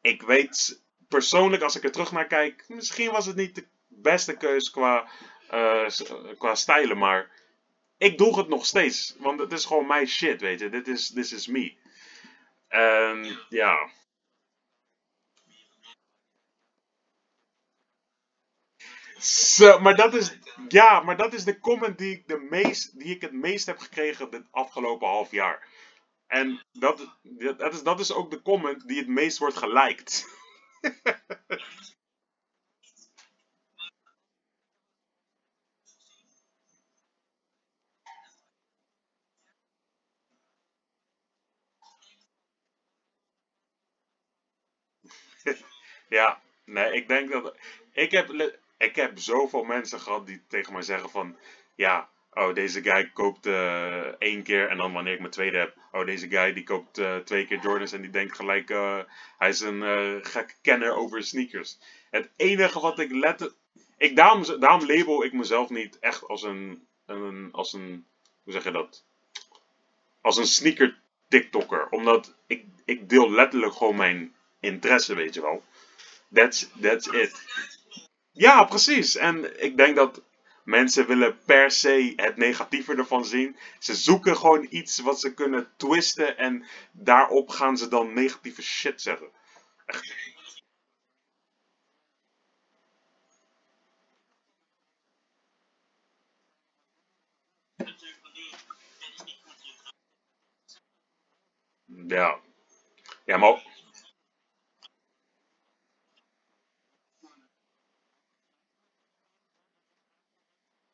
ik 0.00 0.22
weet 0.22 0.82
persoonlijk, 1.08 1.62
als 1.62 1.76
ik 1.76 1.84
er 1.84 1.92
terug 1.92 2.12
naar 2.12 2.26
kijk, 2.26 2.64
misschien 2.68 3.10
was 3.10 3.26
het 3.26 3.36
niet 3.36 3.54
de 3.54 3.66
beste 3.88 4.36
keus 4.36 4.70
qua, 4.70 5.08
qua 6.38 6.54
stijlen, 6.54 6.98
maar 6.98 7.30
ik 7.98 8.18
doe 8.18 8.38
het 8.38 8.48
nog 8.48 8.66
steeds. 8.66 9.16
Want 9.18 9.40
het 9.40 9.52
is 9.52 9.64
gewoon 9.64 9.86
mijn 9.86 10.06
shit, 10.06 10.40
weet 10.40 10.60
je. 10.60 10.68
Dit 10.68 10.88
is, 10.88 11.12
this 11.12 11.32
is 11.32 11.46
me. 11.46 11.76
En 12.68 13.38
ja, 13.48 13.90
Zo, 19.24 19.78
maar 19.80 19.96
dat 19.96 20.14
is, 20.14 20.38
ja, 20.68 21.00
maar 21.00 21.16
dat 21.16 21.32
is 21.32 21.44
de 21.44 21.60
comment 21.60 21.98
die 21.98 22.12
ik, 22.12 22.28
de 22.28 22.46
meest, 22.50 22.98
die 22.98 23.14
ik 23.14 23.20
het 23.20 23.32
meest 23.32 23.66
heb 23.66 23.78
gekregen 23.78 24.30
dit 24.30 24.42
afgelopen 24.50 25.08
half 25.08 25.30
jaar. 25.30 25.68
En 26.26 26.62
dat, 26.72 27.18
dat, 27.58 27.72
is, 27.72 27.82
dat 27.82 28.00
is 28.00 28.12
ook 28.12 28.30
de 28.30 28.42
comment 28.42 28.88
die 28.88 28.98
het 28.98 29.08
meest 29.08 29.38
wordt 29.38 29.56
geliked. 29.56 30.26
Ja, 46.08 46.40
nee, 46.64 46.92
ik 46.92 47.08
denk 47.08 47.30
dat. 47.30 47.56
Ik 47.92 48.10
heb, 48.10 48.28
ik 48.84 48.96
heb 48.96 49.18
zoveel 49.18 49.64
mensen 49.64 50.00
gehad 50.00 50.26
die 50.26 50.42
tegen 50.48 50.72
mij 50.72 50.82
zeggen 50.82 51.10
van. 51.10 51.36
Ja, 51.74 52.08
oh, 52.32 52.54
deze 52.54 52.82
guy 52.82 53.10
koopt 53.12 53.46
eh, 53.46 54.00
één 54.00 54.42
keer 54.42 54.68
en 54.68 54.76
dan 54.76 54.92
wanneer 54.92 55.12
ik 55.12 55.18
mijn 55.18 55.30
tweede 55.30 55.58
heb. 55.58 55.76
Oh, 55.92 56.06
deze 56.06 56.28
guy 56.28 56.52
die 56.52 56.64
koopt 56.64 56.98
eh, 56.98 57.16
twee 57.16 57.46
keer 57.46 57.60
Jordans 57.60 57.92
en 57.92 58.00
die 58.00 58.10
denkt 58.10 58.36
gelijk. 58.36 58.70
eh, 58.70 58.98
hij 59.38 59.48
is 59.48 59.60
een 59.60 59.82
gekke 60.24 60.54
kenner 60.62 60.96
over 60.96 61.22
sneakers. 61.22 61.78
Het 62.10 62.30
enige 62.36 62.80
wat 62.80 62.98
ik 62.98 63.10
let. 63.10 63.54
Ik, 63.98 64.16
daarom, 64.16 64.60
daarom 64.60 64.86
label 64.86 65.24
ik 65.24 65.32
mezelf 65.32 65.70
niet 65.70 65.98
echt 65.98 66.28
als 66.28 66.42
een. 66.42 66.86
een 67.06 67.48
als 67.52 67.72
een 67.72 68.06
hoe 68.42 68.52
zeg 68.52 68.64
je 68.64 68.70
dat? 68.70 69.04
Als 70.20 70.36
een 70.36 70.46
sneaker 70.46 70.98
TikToker. 71.28 71.88
Omdat 71.88 72.34
ik, 72.46 72.64
ik 72.84 73.08
deel 73.08 73.30
letterlijk 73.30 73.74
gewoon 73.74 73.96
mijn 73.96 74.34
interesse, 74.60 75.14
weet 75.14 75.34
je 75.34 75.40
wel. 75.40 75.62
That's, 76.32 76.68
that's 76.80 77.06
it. 77.06 77.32
Ja, 78.34 78.64
precies. 78.64 79.16
En 79.16 79.62
ik 79.64 79.76
denk 79.76 79.96
dat 79.96 80.22
mensen 80.64 81.06
willen 81.06 81.38
per 81.44 81.70
se 81.70 82.12
het 82.16 82.36
negatieve 82.36 82.94
ervan 82.94 83.24
zien. 83.24 83.56
Ze 83.78 83.94
zoeken 83.94 84.36
gewoon 84.36 84.66
iets 84.70 84.98
wat 84.98 85.20
ze 85.20 85.34
kunnen 85.34 85.68
twisten 85.76 86.36
en 86.38 86.66
daarop 86.92 87.48
gaan 87.48 87.76
ze 87.76 87.88
dan 87.88 88.12
negatieve 88.14 88.62
shit 88.62 89.00
zeggen. 89.02 89.28
Ja. 102.08 102.40
Ja, 103.26 103.36
maar... 103.36 103.62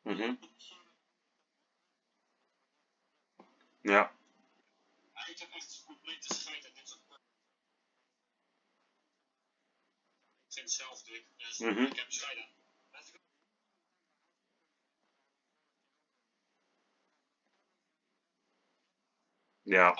Mhm. 11.59 11.91
Laat 12.91 13.07
ik- 13.07 13.21
Ja. 19.63 19.95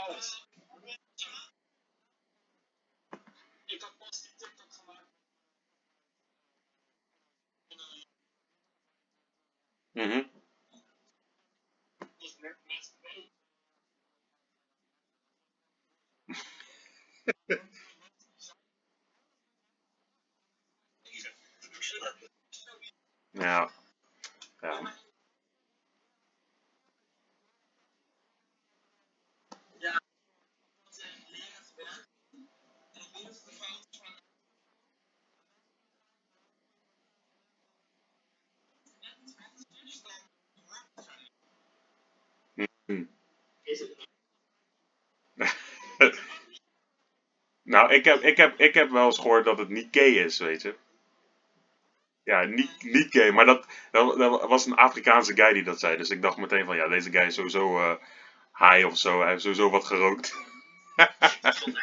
Ik 3.66 3.82
had 3.82 3.98
pas 3.98 4.22
die 4.22 4.32
TikTok 4.38 4.72
gemaakt. 4.74 5.10
Mhm. 9.94 10.22
Dus 12.18 12.38
met 12.38 12.58
Is 42.88 43.80
het 43.80 44.08
Nou, 47.64 47.94
ik 47.94 48.06
heb, 48.06 48.22
ik, 48.22 48.38
heb, 48.38 48.60
ik 48.60 48.74
heb 48.74 48.90
wel 48.90 49.06
eens 49.06 49.18
gehoord 49.20 49.46
dat 49.46 49.58
het 49.58 49.70
Nikkei 49.70 50.20
is, 50.20 50.40
weet 50.40 50.62
je. 50.62 50.76
Ja, 52.24 52.44
Ni- 52.44 52.70
Nikkei, 52.82 53.32
maar 53.32 53.46
dat, 53.46 53.66
dat, 53.92 54.18
dat 54.18 54.48
was 54.50 54.66
een 54.66 54.76
Afrikaanse 54.76 55.36
guy 55.36 55.54
die 55.54 55.64
dat 55.64 55.80
zei. 55.80 55.98
Dus 55.98 56.10
ik 56.10 56.22
dacht 56.22 56.38
meteen 56.38 56.66
van, 56.66 56.76
ja, 56.76 56.88
deze 56.88 57.12
guy 57.12 57.22
is 57.26 57.36
sowieso 57.36 57.78
eh 57.80 57.96
high 58.60 58.86
of 58.86 58.98
zo. 58.98 59.20
Hij 59.22 59.30
heeft 59.30 59.42
sowieso 59.42 59.70
wat 59.70 59.86
gerookt. 59.86 60.36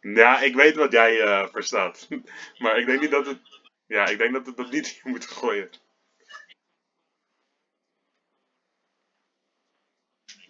Ja, 0.00 0.40
ik 0.40 0.54
weet 0.54 0.76
wat 0.76 0.92
jij 0.92 1.20
eh, 1.20 1.48
verstaat. 1.52 2.08
Maar 2.58 2.78
ik 2.78 2.86
denk 2.86 3.00
niet 3.00 3.10
dat 3.10 3.26
het... 3.26 3.38
Ja, 3.86 4.06
ik 4.06 4.18
denk 4.18 4.32
dat 4.32 4.46
we 4.46 4.54
dat 4.54 4.70
niet 4.70 5.00
moeten 5.04 5.28
gooien. 5.30 5.64
Ik 5.72 5.92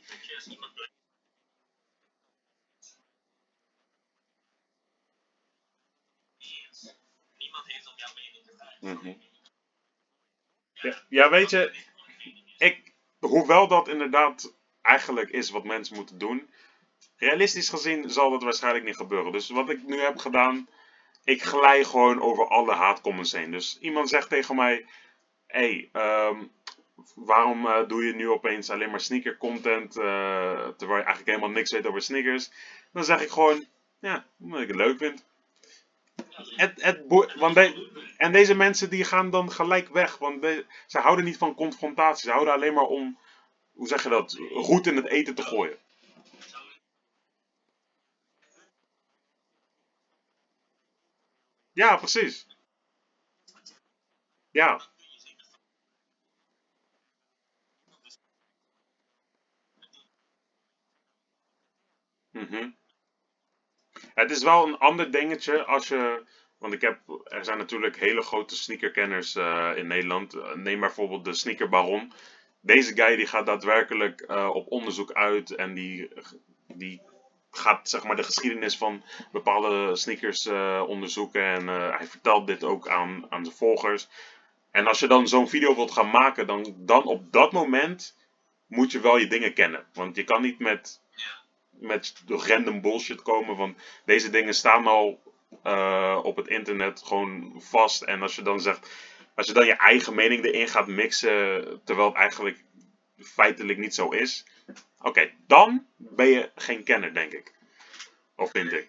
vind 0.05 0.35
als 0.35 0.47
iemand 0.47 0.75
blijft. 0.75 0.93
Niemand 7.39 7.67
heeft 7.67 7.87
om 7.89 7.95
jouw 7.97 8.15
Mhm. 8.81 9.13
Ja, 11.09 11.31
weet 11.31 11.51
je, 11.51 11.75
ik, 12.59 12.93
hoewel 13.19 13.69
dat 13.69 13.89
inderdaad 13.89 14.55
eigenlijk 14.83 15.31
is 15.31 15.51
wat 15.51 15.65
mensen 15.65 15.97
moeten 15.97 16.19
doen, 16.19 16.51
realistisch 17.17 17.69
gezien 17.69 18.11
zal 18.11 18.31
dat 18.31 18.43
waarschijnlijk 18.43 18.85
niet 18.85 18.97
gebeuren. 18.97 19.33
Dus 19.33 19.49
wat 19.49 19.71
ik 19.71 19.83
nu 19.83 20.01
heb 20.01 20.19
gedaan, 20.19 20.69
ik 21.25 21.43
glij 21.43 21.85
gewoon 21.85 22.21
over 22.21 22.49
alle 22.49 22.73
haatcomments 22.75 23.33
heen. 23.33 23.51
Dus 23.51 23.79
iemand 23.81 24.09
zegt 24.09 24.29
tegen 24.29 24.57
mij, 24.57 24.87
hey, 25.47 25.89
ehm, 25.93 26.45
waarom 27.15 27.67
eh, 27.67 27.89
doe 27.89 28.05
je 28.05 28.15
nu 28.15 28.29
opeens 28.29 28.71
alleen 28.71 28.91
maar 28.91 29.01
sneaker 29.01 29.37
content, 29.37 29.97
eh, 29.97 30.69
terwijl 30.69 30.99
je 30.99 31.05
eigenlijk 31.05 31.27
helemaal 31.27 31.51
niks 31.51 31.71
weet 31.71 31.87
over 31.87 32.03
sneakers? 32.03 32.51
Dan 32.93 33.05
zeg 33.05 33.21
ik 33.21 33.29
gewoon, 33.29 33.67
ja, 33.99 34.27
omdat 34.39 34.61
ik 34.61 34.69
het 34.69 34.77
leuk 34.77 34.99
vind. 34.99 35.25
Het, 36.37 36.83
het 36.83 37.03
want 37.39 37.57
en 38.17 38.33
deze 38.33 38.55
mensen 38.55 38.91
die 38.91 39.05
gaan 39.05 39.31
dan 39.31 39.53
gelijk 39.53 39.89
weg, 39.89 40.19
want 40.19 40.45
ze 40.87 40.99
houden 40.99 41.25
niet 41.25 41.37
van 41.39 41.55
confrontatie, 41.55 42.25
ze 42.25 42.31
houden 42.31 42.55
alleen 42.55 42.75
maar 42.75 42.85
om 42.87 43.19
hoe 43.73 43.89
zeg 43.89 44.03
je 44.03 44.09
dat, 44.09 44.33
roet 44.51 44.87
in 44.87 44.97
het 44.97 45.07
eten 45.07 45.35
te 45.35 45.43
gooien. 45.43 45.79
Ja, 51.73 51.97
precies. 51.97 52.47
Ja. 54.51 54.81
Mhm. 62.33 62.71
Het 64.17 64.31
is 64.31 64.43
wel 64.43 64.67
een 64.67 64.79
ander 64.79 65.11
dingetje 65.11 65.65
als 65.65 65.89
je. 65.89 66.25
Want 66.59 66.73
ik 66.73 66.81
heb, 66.81 66.99
er 67.25 67.45
zijn 67.45 67.59
natuurlijk 67.59 68.01
hele 68.01 68.23
grote 68.23 68.57
sneakerkenners 68.57 69.35
eh, 69.35 69.73
in 69.77 69.87
Nederland. 69.87 70.35
Eh, 70.35 70.55
Neem 70.55 70.81
bijvoorbeeld 70.81 71.25
de 71.25 71.35
Sneaker 71.35 71.69
Baron. 71.69 72.13
Deze 72.61 72.95
guy 72.95 73.17
die 73.17 73.27
gaat 73.27 73.47
daadwerkelijk 73.47 74.21
eh, 74.21 74.51
op 74.53 74.71
onderzoek 74.71 75.13
uit 75.13 75.55
en 75.55 75.75
die, 75.75 76.09
die 76.67 77.01
gaat 77.51 77.89
zeg 77.89 78.05
maar 78.05 78.17
de 78.17 78.23
geschiedenis 78.23 78.77
van 78.77 79.03
bepaalde 79.33 79.97
sneakers 79.97 80.47
onderzoeken. 80.87 81.43
En 81.43 81.67
hij 81.69 82.07
vertelt 82.07 82.47
dit 82.47 82.65
ook 82.65 82.89
aan, 82.89 83.27
aan 83.29 83.45
zijn 83.45 83.57
volgers. 83.57 84.09
En 84.71 84.87
als 84.87 84.99
je 84.99 85.07
dan 85.07 85.29
zo'n 85.29 85.49
video 85.49 85.75
wilt 85.75 85.93
gaan 85.93 86.11
maken, 86.11 86.47
dan, 86.47 86.75
dan 86.79 87.05
op 87.05 87.33
dat 87.33 87.53
moment 87.53 88.17
moet 88.67 88.93
je 88.93 89.01
wel 89.01 89.17
je 89.17 89.27
dingen 89.27 89.55
kennen. 89.55 89.87
Want 89.93 90.17
je 90.17 90.25
kan 90.25 90.43
niet 90.43 90.59
met, 90.59 91.03
met 91.81 92.23
random 92.27 92.81
bullshit 92.81 93.23
komen. 93.23 93.57
Want 93.57 93.77
deze 94.05 94.31
dingen 94.31 94.55
staan 94.55 94.87
al 94.87 95.23
eh, 95.63 96.21
op 96.23 96.37
het 96.37 96.49
internet 96.49 97.03
gewoon 97.03 97.55
vast. 97.59 98.03
En 98.03 98.23
als 98.23 98.37
je 98.37 98.43
dan 98.43 98.61
zegt, 98.61 98.91
als 99.35 99.47
je 99.47 99.53
dan 99.53 99.67
je 99.67 99.77
eigen 99.77 100.15
mening 100.15 100.45
erin 100.45 100.69
gaat 100.69 100.87
mixen, 100.87 101.81
terwijl 101.85 102.09
het 102.09 102.17
eigenlijk 102.17 102.65
feitelijk 103.19 103.79
niet 103.79 103.95
zo 103.95 104.09
is. 104.09 104.47
Oké, 104.99 105.33
dan 105.47 105.87
ben 105.97 106.27
je 106.27 106.51
geen 106.55 106.85
kenner, 106.85 107.15
denk 107.15 107.33
ik. 107.33 107.55
Of 108.37 108.51
vind 108.51 108.73
ik. 108.73 108.89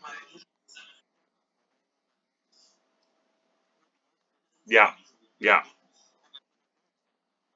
Ja, 4.63 4.97
ja, 5.37 5.65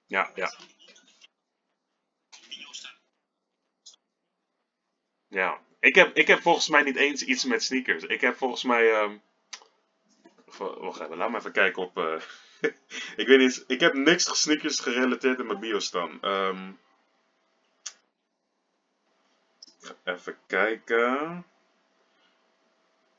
ja, 0.06 0.32
ja, 0.36 0.52
ja. 5.32 5.60
Ik 5.80 5.96
heb, 5.96 6.16
ik 6.16 6.28
heb 6.28 6.42
volgens 6.42 6.70
mij 6.70 6.82
niet 6.84 6.96
eens 6.96 7.24
iets 7.24 7.44
met 7.46 7.64
sneakers. 7.64 8.04
Ik 8.04 8.22
heb 8.22 8.38
volgens 8.38 8.64
mij. 8.64 9.20
v- 10.48 10.78
wacht 10.80 11.00
even, 11.02 11.18
laat 11.18 11.32
me 11.32 11.38
even 11.38 11.52
kijken 11.52 11.82
op. 11.84 11.98
eh, 11.98 12.22
ik 13.22 13.28
weet 13.28 13.40
niet, 13.40 13.64
ik 13.68 13.80
heb 13.80 13.94
niks 13.94 14.42
sneakers 14.42 14.80
gerelateerd 14.80 15.40
in 15.40 15.46
mijn 15.46 15.60
bio 15.60 15.80
staan. 15.80 16.18
Ehm, 16.22 16.72
even 20.04 20.38
kijken. 20.48 21.46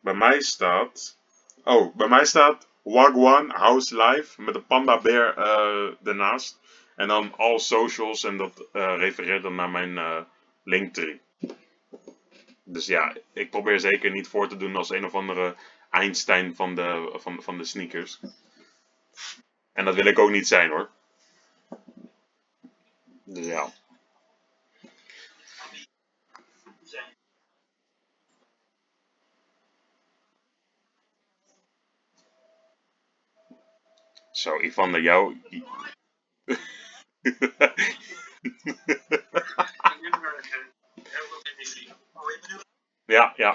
Bij 0.01 0.15
mij 0.15 0.41
staat. 0.41 1.19
Oh, 1.65 1.97
bij 1.97 2.09
mij 2.09 2.25
staat 2.25 2.69
Wagwan 2.83 3.51
House 3.51 3.97
Life 3.97 4.43
met 4.43 4.55
een 4.55 4.67
panda 4.67 5.01
bear 5.01 5.37
eh, 5.37 6.07
ernaast. 6.09 6.61
En 6.97 7.09
dan 7.09 7.35
all 7.37 7.59
socials 7.59 8.25
en 8.25 8.37
dat 8.37 8.69
eh, 8.73 8.95
refereert 8.99 9.43
dan 9.43 9.55
naar 9.55 9.71
mijn 9.71 9.99
eh 9.99 10.21
linktree. 10.65 11.21
Dus 12.65 12.87
ja, 12.87 13.17
ik 13.33 13.51
probeer 13.51 13.81
zeker 13.81 14.11
niet 14.11 14.29
voor 14.29 14.49
te 14.49 14.57
doen 14.57 14.77
als 14.77 14.91
een 14.91 15.05
of 15.05 15.15
andere 15.15 15.57
Einstein 15.91 16.55
van 16.55 16.75
de, 16.75 17.13
van, 17.15 17.43
van 17.43 17.59
de 17.59 17.65
sneakers. 17.65 18.21
En 19.73 19.85
dat 19.85 19.95
wil 19.95 20.07
ik 20.07 20.19
ook 20.19 20.31
niet 20.31 20.47
zijn 20.47 20.71
hoor. 20.71 20.91
Dus 23.25 23.47
ja. 23.47 23.73
Zo, 34.33 34.61
Ivan, 34.61 34.91
naar 34.91 35.01
jou. 35.01 35.41
Heel 40.95 41.27
veel 41.29 41.41
industrie. 41.53 41.89
Oh, 42.13 42.31
je 42.31 42.39
bedoelt 42.41 42.65
ja, 43.13 43.33
ja. 43.37 43.55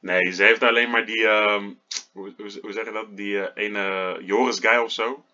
Nee, 0.00 0.32
ze 0.32 0.42
heeft 0.42 0.62
alleen 0.62 0.90
maar 0.90 1.06
die. 1.06 1.26
ehm, 1.28 1.70
hoe, 2.12 2.32
hoe, 2.36 2.58
hoe 2.62 2.72
dat? 2.92 3.16
Die 3.16 3.40
eh, 3.46 3.64
ene 3.64 4.18
Joris 4.24 4.58
guy 4.60 4.76
of 4.76 4.90
zo. 4.92 5.24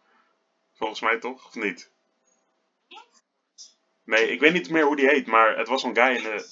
Volgens 0.83 1.03
mij 1.03 1.18
toch? 1.18 1.47
Of 1.47 1.55
niet? 1.55 1.90
Nee, 4.05 4.29
ik 4.29 4.40
weet 4.40 4.53
niet 4.53 4.71
meer 4.71 4.85
hoe 4.85 4.97
die 4.97 5.09
heet, 5.09 5.27
maar 5.27 5.59
het 5.59 5.68
was 5.68 5.81
zo'n 5.81 5.95
guy 5.95 6.16
in 6.16 6.23
de. 6.23 6.49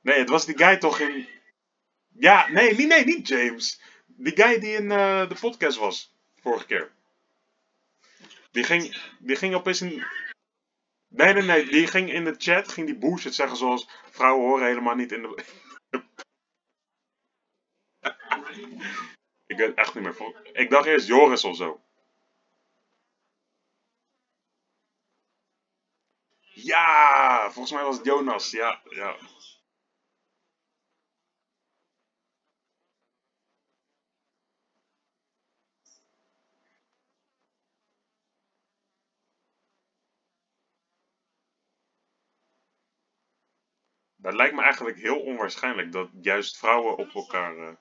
Nee, 0.00 0.18
het 0.18 0.28
was 0.28 0.46
die 0.46 0.56
guy 0.58 0.76
toch 0.76 1.00
in. 1.00 1.28
Ja, 2.08 2.48
nee, 2.48 2.74
nee, 2.74 2.86
nee, 2.86 3.04
niet 3.04 3.28
James. 3.28 3.80
Die 4.06 4.36
guy 4.36 4.58
die 4.58 4.76
in 4.76 4.90
eh, 4.90 5.28
de 5.28 5.34
podcast 5.40 5.78
was. 5.78 6.14
Vorige 6.40 6.66
keer. 6.66 6.92
Die 8.50 8.64
ging, 8.64 8.96
die 9.18 9.36
ging 9.36 9.54
opeens 9.54 9.80
in. 9.80 10.04
Nee, 11.08 11.32
nee, 11.32 11.42
nee. 11.42 11.66
Die 11.66 11.86
ging 11.86 12.12
in 12.12 12.24
de 12.24 12.34
chat 12.38 12.68
ging 12.68 12.86
die 12.86 12.98
bullshit 12.98 13.34
zeggen 13.34 13.56
zoals. 13.56 13.88
Vrouwen 14.10 14.46
horen 14.46 14.66
helemaal 14.66 14.94
niet 14.94 15.12
in 15.12 15.22
de. 15.22 15.44
ik 19.46 19.56
weet 19.56 19.74
echt 19.74 19.94
niet 19.94 20.04
meer. 20.04 20.34
Ik 20.52 20.70
dacht 20.70 20.86
eerst 20.86 21.06
Joris 21.06 21.44
of 21.44 21.56
zo. 21.56 21.80
Ja, 26.62 27.50
volgens 27.50 27.72
mij 27.72 27.82
was 27.84 27.96
het 27.96 28.04
Jonas. 28.04 28.50
Ja, 28.50 28.80
ja. 28.88 29.16
Dat 44.16 44.34
lijkt 44.34 44.54
me 44.54 44.62
eigenlijk 44.62 44.96
heel 44.98 45.20
onwaarschijnlijk 45.20 45.92
dat 45.92 46.08
juist 46.20 46.58
vrouwen 46.58 46.96
op 46.96 47.14
elkaar. 47.14 47.56
eh, 47.56 47.74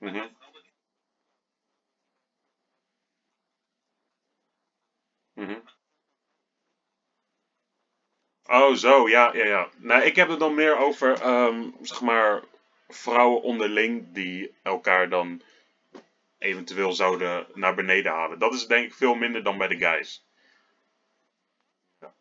mhm, 0.00 0.26
mhm. 5.36 5.60
Oh, 8.48 8.74
zo, 8.74 9.08
ja, 9.08 9.32
ja, 9.32 9.44
ja. 9.44 9.68
Nou, 9.76 10.02
ik 10.02 10.16
heb 10.16 10.28
het 10.28 10.38
dan 10.38 10.54
meer 10.54 10.76
over, 10.78 11.20
ehm, 11.20 11.68
zeg 11.80 12.00
maar, 12.00 12.42
vrouwen 12.88 13.42
onderling 13.42 14.12
die 14.12 14.54
elkaar 14.62 15.08
dan 15.08 15.42
eventueel 16.38 16.92
zouden 16.92 17.46
naar 17.54 17.74
beneden 17.74 18.12
halen. 18.12 18.38
Dat 18.38 18.54
is 18.54 18.66
denk 18.66 18.86
ik 18.86 18.94
veel 18.94 19.14
minder 19.14 19.42
dan 19.42 19.58
bij 19.58 19.68
de 19.68 19.78
guys. 19.78 20.24
Ja, 22.00 22.12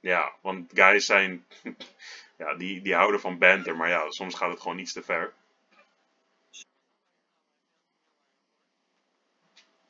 Ja, 0.00 0.32
want 0.42 0.70
guys 0.74 1.06
zijn, 1.06 1.44
ja, 2.38 2.54
die, 2.54 2.82
die 2.82 2.94
houden 2.94 3.20
van 3.20 3.38
banter, 3.38 3.76
maar 3.76 3.88
ja, 3.88 4.10
soms 4.10 4.34
gaat 4.34 4.50
het 4.50 4.60
gewoon 4.60 4.78
iets 4.78 4.92
te 4.92 5.02
ver. 5.02 5.32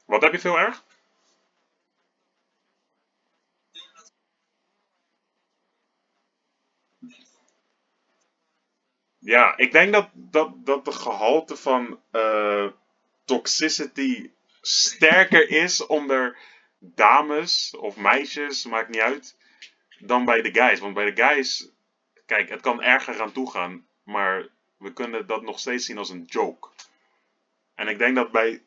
Wat 0.06 0.22
heb 0.22 0.32
je 0.32 0.38
veel 0.38 0.58
erg? 0.58 0.84
Ja, 9.18 9.56
ik 9.56 9.72
denk 9.72 9.92
dat, 9.92 10.08
dat, 10.12 10.66
dat 10.66 10.84
de 10.84 10.92
gehalte 10.92 11.56
van 11.56 12.00
eh, 12.10 12.66
toxicity 13.24 14.30
sterker 14.60 15.48
is 15.50 15.86
onder 15.86 16.38
dames 16.78 17.76
of 17.76 17.96
meisjes, 17.96 18.66
maakt 18.66 18.88
niet 18.88 19.00
uit, 19.00 19.36
dan 19.98 20.24
bij 20.24 20.42
de 20.42 20.52
guys. 20.52 20.80
Want 20.80 20.94
bij 20.94 21.12
de 21.12 21.22
guys, 21.22 21.68
kijk, 22.26 22.48
het 22.48 22.60
kan 22.60 22.82
erger 22.82 23.20
aan 23.20 23.32
toe 23.32 23.50
gaan, 23.50 23.86
maar 24.02 24.48
we 24.76 24.92
kunnen 24.92 25.26
dat 25.26 25.42
nog 25.42 25.58
steeds 25.58 25.86
zien 25.86 25.98
als 25.98 26.10
een 26.10 26.24
joke. 26.26 26.68
En 27.74 27.88
ik 27.88 27.98
denk 27.98 28.16
dat 28.16 28.30
bij 28.30 28.62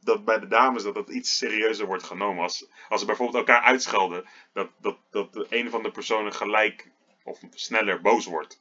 dat 0.00 0.24
bij 0.24 0.38
de 0.38 0.46
dames 0.46 0.82
dat 0.82 0.94
dat 0.94 1.10
iets 1.10 1.36
serieuzer 1.36 1.86
wordt 1.86 2.02
genomen. 2.02 2.42
Als, 2.42 2.66
als 2.88 3.00
ze 3.00 3.06
bijvoorbeeld 3.06 3.48
elkaar 3.48 3.62
uitschelden, 3.62 4.24
dat, 4.52 4.70
dat, 4.80 4.96
dat 5.10 5.46
een 5.50 5.70
van 5.70 5.82
de 5.82 5.90
personen 5.90 6.32
gelijk 6.34 6.90
of 7.24 7.40
sneller 7.50 8.00
boos 8.00 8.26
wordt. 8.26 8.60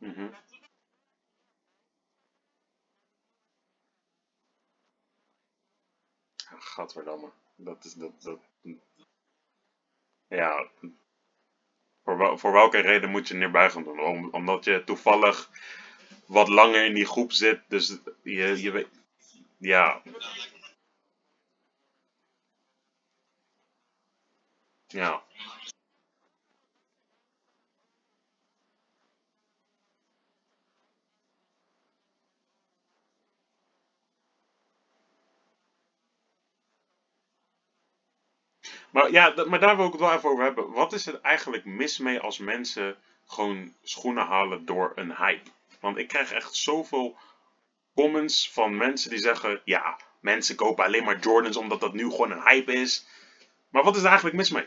Mhm. 0.00 0.32
Gadverdamme. 6.72 7.30
Dat 7.56 7.84
is 7.84 7.94
dat, 7.94 8.22
dat. 8.22 8.38
Ja, 10.28 10.68
voor, 12.04 12.38
voor 12.38 12.52
welke 12.52 12.78
reden 12.78 13.10
moet 13.10 13.28
je 13.28 13.34
neerbuigend 13.34 13.84
doen? 13.84 14.00
Om, 14.00 14.28
omdat 14.30 14.64
je 14.64 14.84
toevallig 14.84 15.50
wat 16.26 16.48
langer 16.48 16.84
in 16.84 16.94
die 16.94 17.06
groep 17.06 17.32
zit, 17.32 17.60
dus 17.68 17.98
je, 18.22 18.62
je 18.62 18.70
weet. 18.70 18.88
Ja, 19.58 20.02
ja. 24.86 25.22
Maar 38.92 39.10
ja, 39.10 39.34
maar 39.46 39.60
daar 39.60 39.76
wil 39.76 39.86
ik 39.86 39.92
het 39.92 40.00
wel 40.00 40.12
even 40.12 40.30
over 40.30 40.44
hebben. 40.44 40.70
Wat 40.72 40.92
is 40.92 41.06
er 41.06 41.20
eigenlijk 41.20 41.64
mis 41.64 41.98
mee 41.98 42.20
als 42.20 42.38
mensen 42.38 42.96
gewoon 43.26 43.72
schoenen 43.82 44.26
halen 44.26 44.64
door 44.64 44.92
een 44.94 45.16
hype? 45.16 45.50
Want 45.80 45.96
ik 45.96 46.08
krijg 46.08 46.32
echt 46.32 46.54
zoveel 46.54 47.16
comments 47.94 48.52
van 48.52 48.76
mensen 48.76 49.10
die 49.10 49.18
zeggen: 49.18 49.60
ja, 49.64 49.98
mensen 50.20 50.56
kopen 50.56 50.84
alleen 50.84 51.04
maar 51.04 51.18
Jordans 51.18 51.56
omdat 51.56 51.80
dat 51.80 51.92
nu 51.92 52.10
gewoon 52.10 52.30
een 52.30 52.42
hype 52.42 52.72
is. 52.72 53.06
Maar 53.68 53.82
wat 53.82 53.96
is 53.96 54.02
er 54.02 54.08
eigenlijk 54.08 54.36
mis 54.36 54.50
mee? 54.50 54.66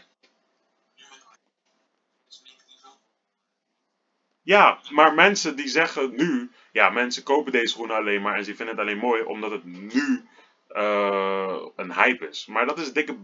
Ja, 4.41 4.79
maar 4.89 5.13
mensen 5.13 5.55
die 5.55 5.67
zeggen 5.67 6.15
nu: 6.15 6.51
ja, 6.71 6.89
mensen 6.89 7.23
kopen 7.23 7.51
deze 7.51 7.67
schoenen 7.73 7.95
alleen 7.95 8.21
maar 8.21 8.37
en 8.37 8.45
ze 8.45 8.55
vinden 8.55 8.75
het 8.75 8.85
alleen 8.85 8.97
mooi 8.97 9.23
omdat 9.23 9.51
het 9.51 9.63
nu 9.65 10.27
eh, 10.67 11.65
een 11.75 11.93
hype 11.93 12.27
is. 12.27 12.45
Maar 12.45 12.65
dat 12.65 12.79
is 12.79 12.93
dikke. 12.93 13.17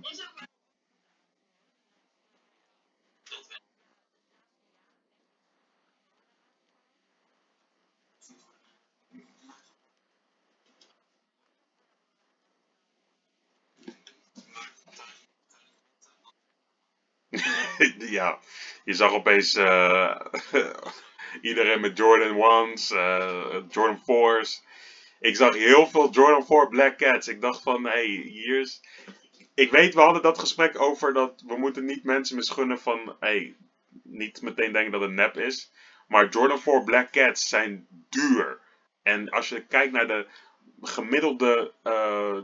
ja, 18.20 18.40
je 18.84 18.94
zag 18.94 19.12
opeens 19.12 19.56
eh, 19.56 20.16
iedereen 21.42 21.82
met 21.82 21.98
Jordan 21.98 22.72
1's, 22.74 22.92
eh, 22.92 23.56
Jordan 23.70 24.02
4's. 24.02 24.64
Ik 25.20 25.36
zag 25.36 25.56
heel 25.56 25.88
veel 25.88 26.10
Jordan 26.10 26.46
4 26.46 26.68
Black 26.68 26.98
Cats. 26.98 27.28
Ik 27.28 27.42
dacht 27.42 27.62
van, 27.62 27.84
hé, 27.84 27.92
hey, 27.92 28.06
hier 28.06 28.60
is... 28.60 28.82
Ik 29.54 29.72
weet, 29.72 29.94
we 29.94 30.02
hadden 30.02 30.22
dat 30.22 30.40
gesprek 30.40 30.82
over 30.82 31.14
dat 31.14 31.44
we 31.48 31.58
moeten 31.58 31.86
niet 31.86 32.04
mensen 32.04 32.36
misgunnen 32.36 32.80
van, 32.80 33.16
hey, 33.20 33.56
niet 34.04 34.42
meteen 34.42 34.72
denken 34.72 34.92
dat 34.92 35.02
het 35.02 35.12
nep 35.12 35.38
is. 35.38 35.72
Maar 36.08 36.30
Jordan 36.30 36.60
4 36.60 36.84
Black 36.84 37.12
Cats 37.12 37.48
zijn 37.48 37.88
duur. 38.10 38.60
En 39.04 39.30
als 39.30 39.50
je 39.50 39.66
kijkt 39.66 39.94
naar 39.94 40.08
de 40.08 40.28
gemiddelde 40.82 41.74
eh, 41.84 42.38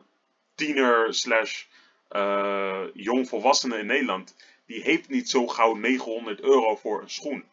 tiener 0.56 1.14
slash 1.14 1.66
eh, 2.10 2.84
jongvolwassene 2.94 3.78
in 3.78 3.86
Nederland, 3.86 4.36
die 4.68 4.82
heeft 4.82 5.10
niet 5.10 5.30
zo 5.30 5.48
gauw 5.48 5.74
900 5.74 6.40
euro 6.40 6.76
voor 6.76 7.02
een 7.02 7.10
schoen. 7.10 7.50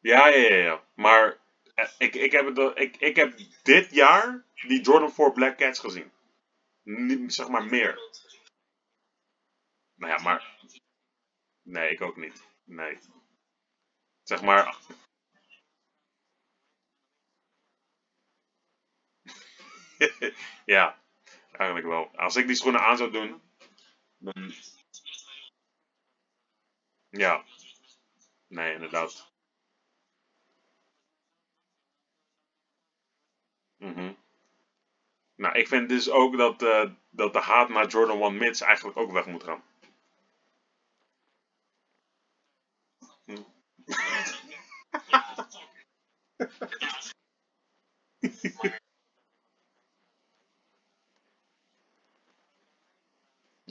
Ja, 0.00 0.28
ja, 0.28 0.48
ja, 0.48 0.56
ja. 0.56 0.84
Maar 0.94 1.38
eh, 1.74 1.90
ik, 1.98 2.14
ik, 2.14 2.32
heb 2.32 2.46
het, 2.46 2.78
ik, 2.78 2.96
ik 2.96 3.16
heb 3.16 3.38
dit 3.62 3.90
jaar 3.90 4.44
die 4.54 4.80
Jordan 4.80 5.12
4 5.12 5.32
Black 5.32 5.56
Cats 5.56 5.78
gezien. 5.78 6.12
Niet, 6.82 7.34
zeg 7.34 7.48
maar 7.48 7.64
meer. 7.64 7.98
Nou 9.94 10.12
ja, 10.12 10.22
maar... 10.22 10.58
Nee, 11.62 11.90
ik 11.90 12.00
ook 12.00 12.16
niet. 12.16 12.46
Nee. 12.64 12.98
Zeg 14.22 14.42
maar... 14.42 14.78
ja, 20.64 21.03
eigenlijk 21.56 21.88
wel. 21.88 22.10
Als 22.16 22.36
ik 22.36 22.46
die 22.46 22.56
schoenen 22.56 22.80
aan 22.80 22.96
zou 22.96 23.10
doen, 23.10 23.42
dan... 24.18 24.52
Ja, 27.08 27.44
nee, 28.48 28.74
inderdaad. 28.74 29.32
Mhm. 33.76 34.12
Nou, 35.36 35.58
ik 35.58 35.68
vind 35.68 35.88
dus 35.88 36.10
ook 36.10 36.36
dat, 36.36 36.62
eh, 36.62 36.90
dat 37.10 37.32
de 37.32 37.40
haat 37.40 37.68
naar 37.68 37.86
Jordan 37.86 38.22
1 38.22 38.36
Mids 38.36 38.60
eigenlijk 38.60 38.96
ook 38.96 39.12
weg 39.12 39.26
moet 39.26 39.44
gaan. 39.44 39.62
Hm. 43.24 43.42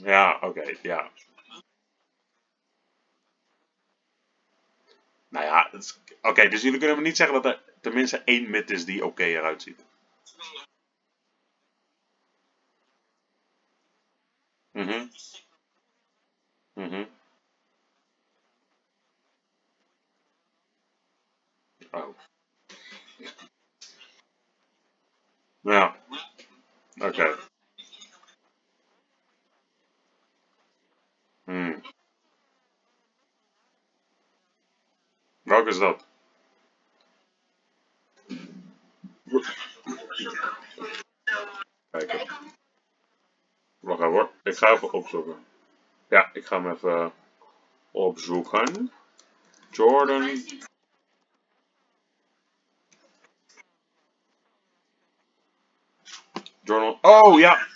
Ja, 0.04 0.38
oké, 0.40 0.74
ja. 0.82 1.10
Nou 5.28 5.44
ja, 5.44 5.70
oké, 6.22 6.48
dus 6.48 6.62
jullie 6.62 6.78
kunnen 6.78 6.96
me 6.96 7.02
niet 7.02 7.16
zeggen 7.16 7.42
dat 7.42 7.52
er 7.52 7.62
tenminste 7.80 8.22
één 8.24 8.50
mid 8.50 8.70
is 8.70 8.84
die 8.84 9.04
oké 9.06 9.24
eruit 9.24 9.62
ziet. 9.62 9.84
Mhm, 14.74 15.08
mhm. 16.76 17.04
Oh, 21.92 22.14
ja, 25.62 25.94
oké. 27.00 27.36
Hmm. 31.44 31.82
Welke 35.42 35.68
is 35.68 35.78
dat? 35.78 36.06
Kijken. 41.90 42.26
Wacht 43.80 44.00
even 44.00 44.12
hoor. 44.12 44.30
Ik 44.42 44.56
ga 44.56 44.70
even 44.70 44.92
opzoeken. 44.92 45.46
Ja, 46.08 46.30
ik 46.32 46.46
ga 46.46 46.62
hem 46.62 46.72
even 46.72 47.12
opzoeken. 47.90 48.92
Jordan. 49.70 50.38
Jordan. 56.62 56.98
Oh 57.02 57.38
ja! 57.38 57.73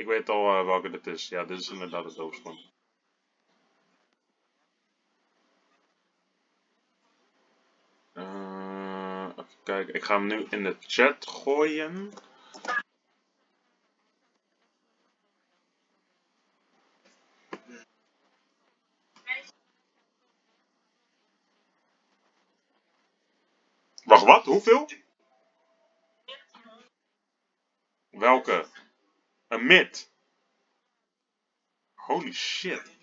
Ik 0.00 0.06
weet 0.06 0.28
al 0.28 0.58
eh, 0.58 0.64
welke 0.66 0.90
dit 0.90 1.06
is. 1.06 1.28
Ja, 1.28 1.44
dit 1.44 1.60
is 1.60 1.68
inderdaad 1.70 2.04
het 2.04 2.14
doodschoon. 2.16 2.58
Eh, 8.12 9.28
even. 9.64 9.94
Ik 9.94 10.04
ga 10.04 10.14
hem 10.14 10.26
nu 10.26 10.46
in 10.50 10.62
de 10.64 10.76
chat 10.80 11.26
gooien. 11.28 12.12
Wacht, 24.04 24.24
wat? 24.24 24.44
Hoeveel? 24.44 24.90
Welke? 28.10 28.66
Een 29.50 29.66
mid. 29.66 30.12
Holy 31.94 32.32
shit. 32.32 32.98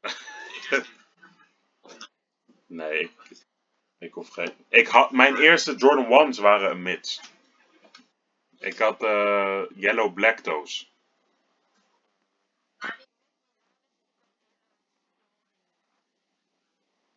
nee, 2.66 3.10
ik, 3.98 4.12
hoef 4.12 4.28
geen. 4.28 4.52
Ik 4.68 4.86
had, 4.86 5.10
mijn 5.10 5.36
eerste 5.36 5.74
Jordan 5.76 6.28
1's 6.28 6.38
waren 6.38 6.70
een 6.70 6.82
mids. 6.82 7.20
Ik 8.58 8.78
had 8.78 9.02
eh, 9.02 9.62
Yellow 9.74 10.14
Black 10.14 10.38
Toes. 10.40 10.92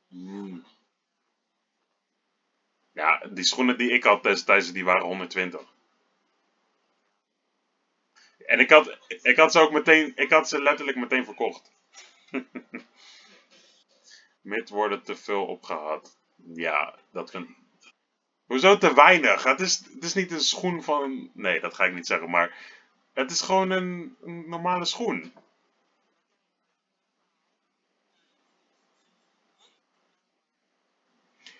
Mm. 0.07 0.65
Ja, 2.91 3.27
die 3.27 3.43
schoenen 3.43 3.77
die 3.77 3.91
ik 3.91 4.03
had 4.03 4.23
destijds, 4.23 4.71
die 4.71 4.83
waren 4.83 5.05
120. 5.05 5.70
En 8.51 8.59
ik 8.59 8.69
had, 8.69 8.97
ik 9.21 9.37
had 9.37 9.51
ze 9.51 9.59
ook 9.59 9.71
meteen, 9.71 10.11
ik 10.15 10.29
had 10.29 10.49
ze 10.49 10.61
letterlijk 10.61 10.97
meteen 10.97 11.25
verkocht. 11.25 11.71
Mid 14.41 14.69
worden 14.69 15.03
te 15.03 15.15
veel 15.15 15.45
opgehaald. 15.45 16.17
Ja, 16.53 16.95
dat 17.11 17.31
kan. 17.31 17.55
Hoezo 18.45 18.77
te 18.77 18.93
weinig? 18.93 19.43
Het 19.43 19.59
is, 19.59 19.77
het 19.93 20.03
is 20.03 20.13
niet 20.13 20.31
een 20.31 20.39
schoen 20.39 20.83
van. 20.83 21.31
Nee, 21.33 21.59
dat 21.59 21.73
ga 21.73 21.85
ik 21.85 21.93
niet 21.93 22.07
zeggen, 22.07 22.29
maar. 22.29 22.57
Het 23.13 23.31
is 23.31 23.41
gewoon 23.41 23.69
een, 23.69 24.15
een 24.21 24.49
normale 24.49 24.85
schoen. 24.85 25.33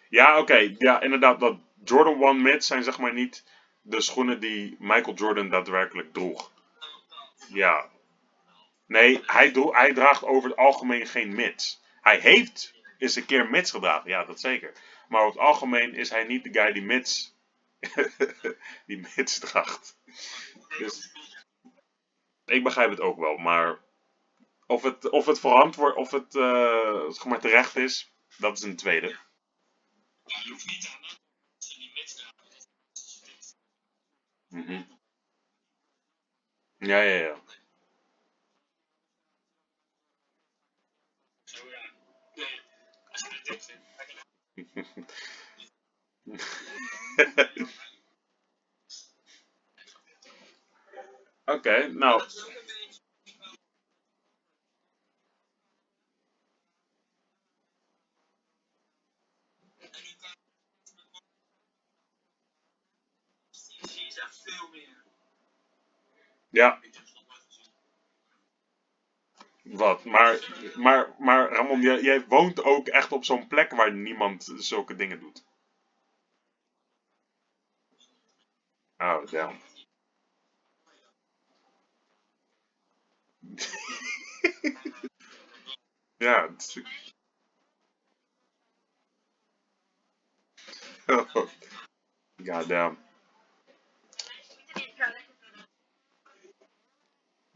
Ja, 0.10 0.39
oké. 0.39 0.75
Ja, 0.77 1.01
inderdaad. 1.01 1.39
Dat 1.39 1.58
Jordan 1.84 2.23
1 2.23 2.41
Mid 2.41 2.65
zijn 2.65 2.84
zeg 2.84 2.99
maar 2.99 3.13
niet 3.13 3.43
de 3.82 4.01
schoenen 4.01 4.39
die 4.39 4.75
Michael 4.80 5.15
Jordan 5.15 5.49
daadwerkelijk 5.49 6.13
droeg. 6.13 6.51
Ja. 7.53 7.89
Nee, 8.85 9.23
hij, 9.25 9.51
hij 9.53 9.93
draagt 9.93 10.23
over 10.23 10.49
het 10.49 10.57
algemeen 10.57 11.07
geen 11.07 11.35
mids. 11.35 11.81
Hij 12.01 12.19
heeft 12.19 12.73
eens 12.97 13.15
een 13.15 13.25
keer 13.25 13.49
mids 13.49 13.71
gedragen, 13.71 14.09
ja, 14.09 14.25
dat 14.25 14.39
zeker. 14.39 14.73
Maar 15.07 15.21
over 15.21 15.39
het 15.39 15.47
algemeen 15.47 15.93
is 15.93 16.09
hij 16.09 16.23
niet 16.23 16.43
de 16.43 16.53
guy 16.53 16.71
die 16.71 16.81
mids, 16.81 17.35
die 18.87 19.07
mids 19.15 19.39
draagt. 19.39 19.97
Dus 20.77 21.11
ik 22.45 22.63
begrijp 22.63 22.89
het 22.89 22.99
ook 22.99 23.19
wel, 23.19 23.37
maar 23.37 23.79
of 24.65 24.81
het, 24.81 25.09
of 25.09 25.25
het 25.25 25.39
verantwoord, 25.39 25.95
of 25.95 26.11
het 26.11 26.35
eh, 26.35 27.09
zeg 27.09 27.25
maar 27.25 27.39
terecht 27.39 27.75
is, 27.75 28.13
dat 28.37 28.57
is 28.57 28.63
een 28.63 28.75
tweede. 28.75 29.07
Ja, 30.25 30.39
je 30.43 30.49
hoeft 30.49 30.67
niet 30.67 30.87
aan 30.95 31.19
je 31.57 31.79
die 31.79 32.03
draagt. 32.15 32.69
als 32.91 33.23
je 34.49 34.99
dit- 36.82 36.88
Mhm. 36.88 36.89
Ja, 36.89 37.02
ja, 37.02 37.15
ja. 37.28 37.41
Zo 41.46 41.67
ja. 41.70 41.91
Nee, 42.36 42.62
als 43.12 43.22
je 43.22 43.30
dit 43.30 43.46
dik 43.46 43.62
vindt, 43.62 43.88
lekker. 43.98 44.24
Oké, 51.46 51.88
nou, 51.88 52.24
Zie 63.82 64.06
je 64.06 64.22
echt 64.22 64.41
veel 64.44 64.70
meer. 64.70 65.04
Ja, 66.51 66.79
wat. 69.63 70.05
Maar, 70.05 70.39
maar, 70.75 71.15
maar 71.19 71.49
Ramon, 71.51 71.81
jij, 71.81 72.25
woont 72.27 72.63
ook 72.63 72.87
echt 72.87 73.11
op 73.11 73.25
zo'n 73.25 73.47
plek 73.47 73.71
waar 73.71 73.93
niemand 73.93 74.53
zulke 74.57 74.95
dingen 74.95 75.19
doet. 75.19 75.45
Oh, 78.97 79.25
damn. 79.25 79.59
ja, 86.17 86.47
het 86.49 86.61
is... 86.61 86.81
God 92.45 92.67
damn. 92.67 93.11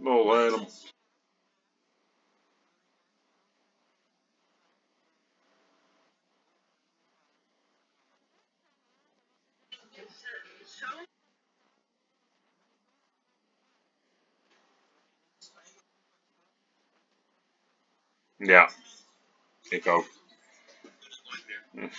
Oh, 0.03 0.31
helemaal. 0.31 0.69
Ja, 18.37 18.69
ik 19.69 19.87
ook. 19.87 20.07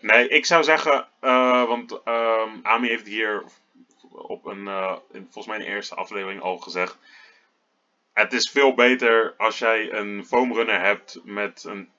nee, 0.00 0.28
ik 0.28 0.46
zou 0.46 0.64
zeggen, 0.64 1.08
eh, 1.20 1.64
want 1.66 2.02
ehm 2.02 2.58
Ami 2.62 2.88
heeft 2.88 3.06
hier 3.06 3.44
een, 4.46 4.68
eh, 4.68 4.96
in, 5.12 5.22
volgens 5.22 5.46
mij 5.46 5.56
in 5.58 5.64
de 5.64 5.70
eerste 5.70 5.94
aflevering 5.94 6.40
al 6.40 6.58
gezegd. 6.58 6.98
Het 8.12 8.32
is 8.32 8.50
veel 8.50 8.74
beter 8.74 9.34
als 9.36 9.58
jij 9.58 9.92
een 9.92 10.24
foamrunner 10.26 10.80
hebt 10.80 11.20
met 11.24 11.64
een 11.64 11.92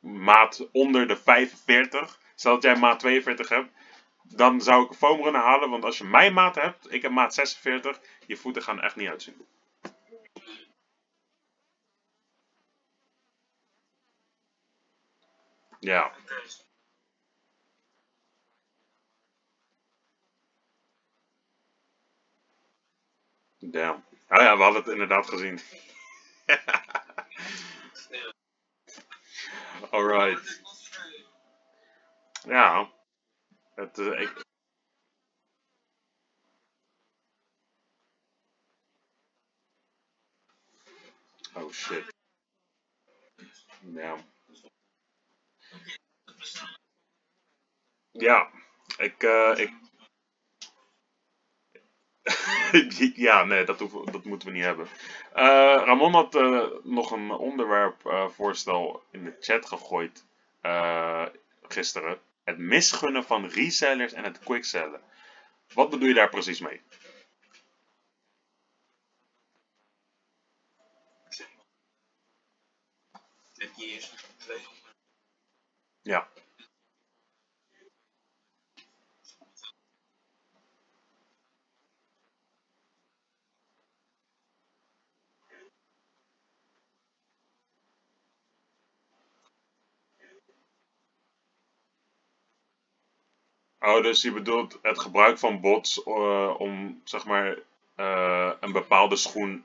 maat 0.00 0.68
onder 0.72 1.08
de 1.08 1.16
45. 1.16 2.18
Stel 2.34 2.52
dat 2.52 2.62
jij 2.62 2.76
maat 2.76 2.98
42 2.98 3.48
hebt. 3.48 3.70
Dan 4.22 4.60
zou 4.60 4.84
ik 4.84 4.90
een 4.90 4.96
foamrunner 4.96 5.42
halen, 5.42 5.70
want 5.70 5.84
als 5.84 5.98
je 5.98 6.04
mijn 6.04 6.32
maat 6.32 6.54
hebt, 6.54 6.92
ik 6.92 7.02
heb 7.02 7.10
maat 7.10 7.34
46, 7.34 8.00
je 8.26 8.36
voeten 8.36 8.62
gaan 8.62 8.80
echt 8.80 8.96
niet 8.96 9.08
uitzien. 9.08 9.46
Ja, 15.80 16.12
damn. 23.70 24.04
Oh 24.28 24.40
ja, 24.40 24.56
we 24.56 24.62
hadden 24.62 24.82
het 24.82 24.92
inderdaad 24.92 25.28
gezien. 25.28 25.60
Alright. 29.90 30.60
Ja. 32.44 32.92
Het, 33.74 33.98
eh, 33.98 34.20
ik... 34.20 34.44
Oh 41.54 41.72
shit. 41.72 42.04
Ja. 43.80 44.16
Ja. 48.10 48.50
Ik, 48.96 49.22
eh, 49.22 49.52
ik... 49.56 49.91
ja, 53.14 53.44
nee, 53.44 53.64
dat, 53.64 53.78
hoeven, 53.78 54.12
dat 54.12 54.24
moeten 54.24 54.48
we 54.48 54.54
niet 54.54 54.64
hebben. 54.64 54.88
Eh, 55.32 55.82
Ramon 55.84 56.12
had 56.12 56.34
eh, 56.34 56.66
nog 56.82 57.10
een 57.10 57.30
onderwerp 57.30 58.06
eh, 58.06 58.28
voorstel 58.28 59.02
in 59.10 59.24
de 59.24 59.36
chat 59.40 59.66
gegooid 59.66 60.24
eh, 60.60 61.26
gisteren. 61.62 62.18
Het 62.44 62.58
misgunnen 62.58 63.24
van 63.24 63.46
resellers 63.46 64.12
en 64.12 64.24
het 64.24 64.38
quicksellen. 64.38 65.00
Wat 65.74 65.90
bedoel 65.90 66.08
je 66.08 66.14
daar 66.14 66.28
precies 66.28 66.60
mee? 66.60 66.80
Ja. 76.02 76.28
Oh, 93.84 94.02
dus 94.02 94.22
je 94.22 94.32
bedoelt 94.32 94.78
het 94.82 95.00
gebruik 95.00 95.38
van 95.38 95.60
bots 95.60 96.02
eh, 96.02 96.54
om 96.58 97.00
zeg 97.04 97.24
maar 97.24 97.58
eh, 97.94 98.52
een 98.60 98.72
bepaalde 98.72 99.16
schoen 99.16 99.64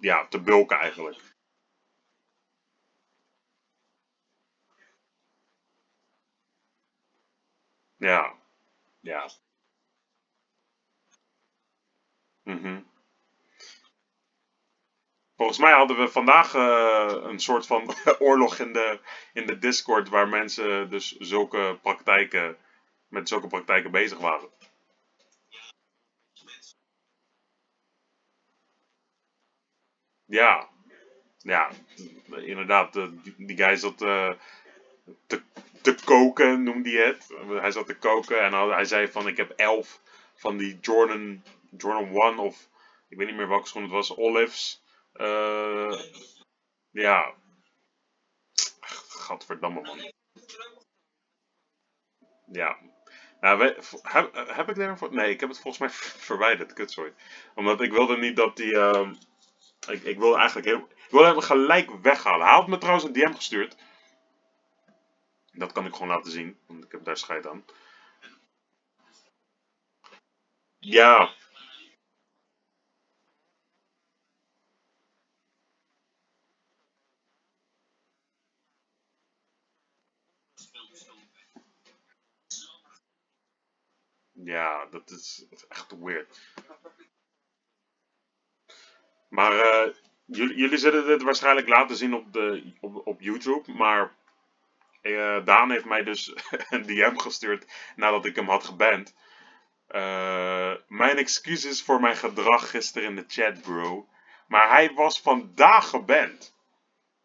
ja, 0.00 0.26
te 0.28 0.40
bulken 0.40 0.78
eigenlijk. 0.78 1.20
Ja, 7.96 8.32
ja. 9.00 9.28
Mhm. 12.42 12.80
Volgens 15.36 15.58
mij 15.58 15.72
hadden 15.72 15.96
we 15.96 16.08
vandaag 16.08 16.54
eh, 16.54 17.16
een 17.22 17.40
soort 17.40 17.66
van 17.66 17.94
oorlog 18.18 18.58
in 18.58 18.72
de, 18.72 19.00
in 19.32 19.46
de 19.46 19.58
Discord 19.58 20.08
waar 20.08 20.28
mensen 20.28 20.90
dus 20.90 21.16
zulke 21.18 21.78
praktijken, 21.82 22.56
met 23.12 23.28
zulke 23.28 23.46
praktijken 23.46 23.90
bezig 23.90 24.18
waren. 24.18 24.48
Ja, 30.24 30.68
ja, 31.38 31.70
inderdaad. 32.26 32.92
Die, 33.36 33.56
guy 33.56 33.76
zat 33.76 34.02
eh, 34.02 34.32
te, 35.82 35.94
koken, 36.04 36.62
noemde 36.62 36.90
hij 36.90 37.06
het. 37.06 37.28
Hij 37.60 37.70
zat 37.70 37.86
te 37.86 37.96
koken 37.96 38.42
en 38.42 38.52
hij 38.52 38.66
hij 38.66 38.84
zei 38.84 39.08
van 39.08 39.28
ik 39.28 39.36
heb 39.36 39.50
elf 39.50 40.00
van 40.34 40.56
die 40.56 40.78
Jordan, 40.80 41.42
Jordan 41.76 42.20
1 42.20 42.38
of 42.38 42.68
ik 43.08 43.18
weet 43.18 43.26
niet 43.26 43.36
meer 43.36 43.48
welke 43.48 43.68
schoen 43.68 43.82
het 43.82 43.90
was, 43.90 44.16
Olives. 44.16 44.82
Eh, 45.12 46.00
ja, 46.90 47.34
gadverdamme 49.08 49.80
man. 49.80 50.12
Ja. 52.46 52.91
Nou, 53.42 53.58
we, 53.58 53.76
heb, 54.54 54.68
ik 54.68 54.76
daarvoor? 54.76 55.14
Nee, 55.14 55.30
ik 55.30 55.40
heb 55.40 55.48
het 55.48 55.60
volgens 55.60 55.78
mij 55.78 55.90
verwijderd, 56.28 56.72
kutzooi. 56.72 57.12
Omdat 57.54 57.80
ik 57.80 57.92
wilde 57.92 58.16
niet 58.16 58.36
dat 58.36 58.56
die... 58.56 58.78
ehm, 58.78 59.14
ik, 59.88 60.02
ik 60.02 60.18
wilde 60.18 60.36
eigenlijk 60.36 60.66
heel... 60.66 60.78
Ik 60.78 61.10
wilde 61.10 61.26
hem 61.26 61.40
gelijk 61.40 61.90
weghalen. 62.02 62.46
Hij 62.46 62.54
had 62.54 62.68
me 62.68 62.78
trouwens 62.78 63.04
een 63.06 63.12
DM 63.12 63.32
gestuurd. 63.34 63.76
Dat 65.52 65.72
kan 65.72 65.86
ik 65.86 65.92
gewoon 65.92 66.08
laten 66.08 66.30
zien, 66.30 66.58
want 66.66 66.84
ik 66.84 66.92
heb 66.92 67.04
daar 67.04 67.16
scheid 67.16 67.46
aan. 67.46 67.64
Ja, 70.78 71.34
ja, 84.44 84.86
dat 84.90 85.10
is, 85.10 85.46
echt 85.68 85.98
weird. 85.98 86.40
Maar 89.28 89.52
eh, 89.58 89.94
jullie, 90.24 90.56
jullie 90.56 90.78
zullen 90.78 91.06
dit 91.06 91.22
waarschijnlijk 91.22 91.68
laten 91.68 91.96
zien 91.96 92.14
op, 92.14 92.32
de, 92.32 92.72
op, 92.80 93.06
op 93.06 93.20
YouTube. 93.20 93.72
Maar 93.72 94.12
eh, 95.00 95.44
Daan 95.44 95.70
heeft 95.70 95.84
mij 95.84 96.02
dus 96.02 96.34
een 96.70 96.86
DM 96.86 97.16
gestuurd 97.16 97.66
nadat 97.96 98.24
ik 98.24 98.36
hem 98.36 98.48
had 98.48 98.64
geband. 98.64 99.14
Eh, 99.86 100.74
mijn 100.88 101.16
excuses 101.16 101.82
voor 101.82 102.00
mijn 102.00 102.16
gedrag 102.16 102.70
gisteren 102.70 103.08
in 103.08 103.16
de 103.16 103.24
chat, 103.28 103.62
bro. 103.62 104.08
Maar 104.48 104.70
hij 104.70 104.92
was 104.94 105.20
vandaag 105.20 105.88
geband. 105.88 106.56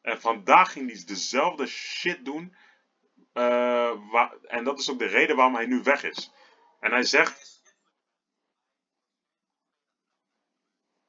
En 0.01 0.21
vandaag 0.21 0.71
ging 0.71 0.91
hij 0.91 1.03
dezelfde 1.05 1.65
shit 1.67 2.25
doen. 2.25 2.55
en 4.47 4.63
dat 4.63 4.79
is 4.79 4.91
ook 4.91 4.99
de 4.99 5.05
reden 5.05 5.35
waarom 5.35 5.55
hij 5.55 5.65
nu 5.65 5.81
weg 5.83 6.03
is. 6.03 6.31
En 6.79 6.91
hij 6.91 7.03
zegt. 7.03 7.61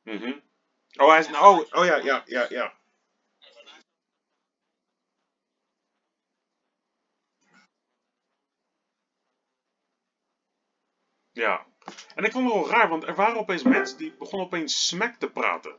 mhm. 0.03 0.39
Oh, 0.97 1.09
hij 1.09 1.19
is. 1.19 1.27
Oh, 1.29 1.59
oh 1.71 1.85
ja, 1.85 1.97
ja, 1.97 2.23
ja, 2.27 2.47
ja. 2.49 2.75
Ja. 11.33 11.67
En 12.15 12.25
ik 12.25 12.33
vond 12.33 12.45
het 12.45 12.55
wel 12.55 12.71
raar, 12.71 12.89
want 12.89 13.05
er 13.05 13.15
waren 13.15 13.37
opeens 13.39 13.63
mensen 13.63 13.99
die 13.99 14.15
begonnen 14.19 14.47
opeens 14.47 14.87
smack 14.87 15.15
te 15.17 15.31
praten. 15.31 15.77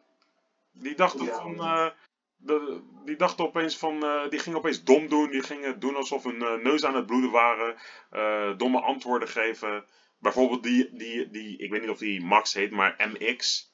Die 0.72 0.96
dachten 0.96 1.26
Ja. 1.26 1.36
van. 1.36 1.60
eh, 1.60 1.92
de, 2.40 2.82
die 3.06 3.16
dachten 3.16 3.46
opeens 3.46 3.78
van. 3.78 4.04
eh, 4.04 4.30
die 4.30 4.40
gingen 4.40 4.58
opeens 4.58 4.84
dom 4.84 5.08
doen. 5.08 5.32
Die 5.32 5.44
gingen 5.44 5.80
doen 5.80 5.96
alsof 5.96 6.24
hun 6.24 6.42
eh, 6.42 6.54
neus 6.54 6.86
aan 6.86 6.96
het 6.96 7.06
bloeden 7.06 7.32
waren. 7.32 7.76
eh, 8.10 8.58
domme 8.58 8.80
antwoorden 8.82 9.28
geven. 9.28 9.86
Bijvoorbeeld 10.20 10.64
die, 10.64 10.90
die, 10.92 11.30
die. 11.30 11.58
Ik 11.58 11.70
weet 11.70 11.82
niet 11.82 11.90
of 11.90 11.98
die 11.98 12.22
Max 12.26 12.54
heet, 12.54 12.72
maar 12.72 12.96
MX. 12.98 13.68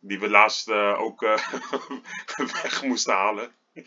Die 0.00 0.20
we 0.20 0.28
laatst 0.28 0.70
ook 0.70 1.20
weg 2.62 2.82
moesten 2.82 3.14
halen. 3.14 3.52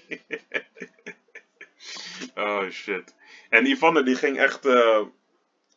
oh 2.36 2.70
shit. 2.70 3.16
En 3.50 3.66
Yvonne 3.66 4.04
die 4.04 4.16
ging 4.16 4.38
echt. 4.38 4.64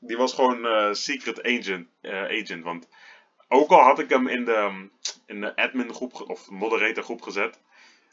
die 0.00 0.16
was 0.16 0.34
gewoon 0.34 0.94
secret 0.94 1.42
agent, 1.42 1.88
agent. 2.02 2.64
Want 2.64 2.88
ook 3.48 3.70
al 3.70 3.80
had 3.80 3.98
ik 3.98 4.08
hem 4.10 4.28
in 4.28 4.44
de, 4.44 4.88
in 5.26 5.40
de 5.40 5.56
admin 5.56 5.94
groep 5.94 6.20
of 6.28 6.50
moderator 6.50 7.02
groep 7.02 7.22
gezet. 7.22 7.60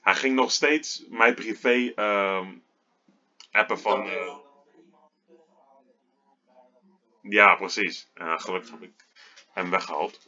Hij 0.05 0.15
ging 0.15 0.35
nog 0.35 0.51
steeds 0.51 1.03
mijn 1.09 1.33
privé 1.35 1.91
ehm, 1.95 2.57
appen 3.51 3.79
van. 3.79 4.07
eh, 4.07 4.35
ja, 7.21 7.55
precies. 7.55 8.09
En 8.13 8.39
gelukkig 8.41 8.71
heb 8.71 8.81
ik 8.81 8.93
hem 9.53 9.69
weggehaald. 9.69 10.19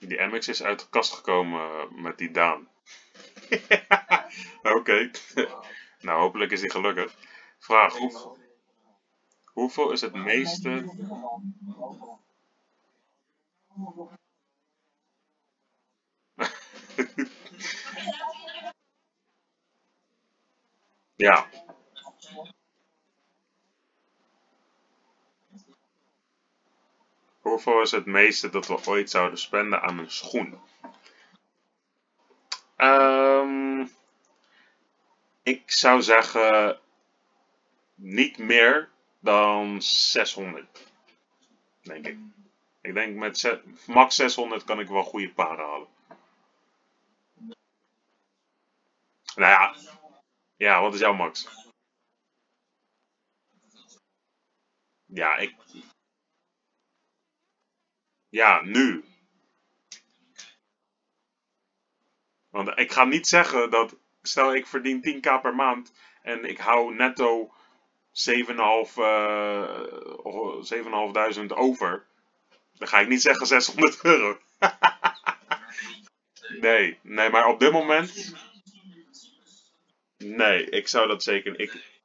Die 0.00 0.20
MX 0.26 0.48
is 0.48 0.62
uit 0.62 0.80
de 0.80 0.88
kast 0.90 1.12
gekomen 1.12 1.60
eh, 1.60 1.90
met 1.90 2.18
die 2.18 2.30
Daan. 2.30 2.68
Oké. 4.76 5.10
nou, 6.06 6.20
hopelijk 6.20 6.50
is 6.52 6.60
hij 6.60 6.70
gelukkig. 6.70 7.14
Vraag: 7.58 7.94
hoe, 7.96 8.36
hoeveel 9.44 9.92
is 9.92 10.00
het 10.00 10.14
meeste. 10.14 10.84
Ja, 21.18 21.46
hoeveel 27.40 27.80
is 27.82 27.90
het 27.90 28.06
meeste 28.06 28.50
dat 28.50 28.66
we 28.66 28.86
ooit 28.86 29.10
zouden 29.10 29.38
spenden 29.38 29.82
aan 29.82 29.98
een 29.98 30.10
schoen? 30.10 30.60
Ehm, 32.76 33.86
ik 35.42 35.70
zou 35.70 36.02
zeggen 36.02 36.80
niet 37.94 38.38
meer 38.38 38.88
dan 39.18 39.82
600, 39.82 40.86
denk 41.82 42.06
ik. 42.06 42.18
Ik 42.80 42.94
denk 42.94 43.16
met 43.16 43.60
max 43.86 44.16
600 44.16 44.64
kan 44.64 44.80
ik 44.80 44.88
wel 44.88 45.04
goede 45.04 45.30
paren 45.30 45.64
halen. 45.64 45.88
Nou 49.34 49.50
ja, 49.50 49.74
ja, 50.58 50.80
wat 50.80 50.94
is 50.94 51.00
jouw 51.00 51.14
max? 51.14 51.48
Ja, 55.04 55.36
ik, 55.36 55.54
ja, 58.28 58.60
nu. 58.62 59.04
Want 62.48 62.78
ik 62.78 62.92
ga 62.92 63.04
niet 63.04 63.26
zeggen 63.26 63.70
dat, 63.70 63.96
stel 64.22 64.54
ik 64.54 64.66
verdien 64.66 65.04
10k 65.06 65.40
per 65.42 65.54
maand 65.54 65.92
en 66.22 66.44
ik 66.44 66.58
hou 66.58 66.94
netto 66.94 67.46
7,5 67.46 67.54
eh, 68.94 69.84
7.500 71.40 71.46
over. 71.46 72.06
Dan 72.72 72.88
ga 72.88 72.98
ik 72.98 73.08
niet 73.08 73.22
zeggen 73.22 73.46
600 73.46 74.04
euro. 74.04 74.38
Nee, 76.60 76.98
nee, 77.02 77.30
maar 77.30 77.46
op 77.46 77.60
dit 77.60 77.72
moment. 77.72 78.34
Nee, 80.18 80.64
ik 80.70 80.88
zou 80.88 81.08
dat 81.08 81.22
zeker. 81.22 81.60
Ik, 81.60 82.02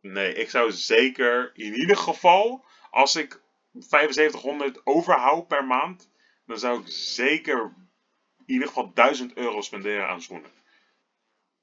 nee, 0.00 0.34
ik 0.34 0.50
zou 0.50 0.72
zeker 0.72 1.50
in 1.54 1.74
ieder 1.74 1.96
geval, 1.96 2.64
als 2.90 3.16
ik 3.16 3.40
7500 3.72 4.86
overhoud 4.86 5.48
per 5.48 5.64
maand, 5.64 6.10
dan 6.46 6.58
zou 6.58 6.80
ik 6.80 6.88
zeker 6.88 7.74
in 8.46 8.54
ieder 8.54 8.68
geval 8.68 8.92
1000 8.94 9.34
euro 9.34 9.60
spenderen 9.60 10.08
aan 10.08 10.22
schoenen. 10.22 10.50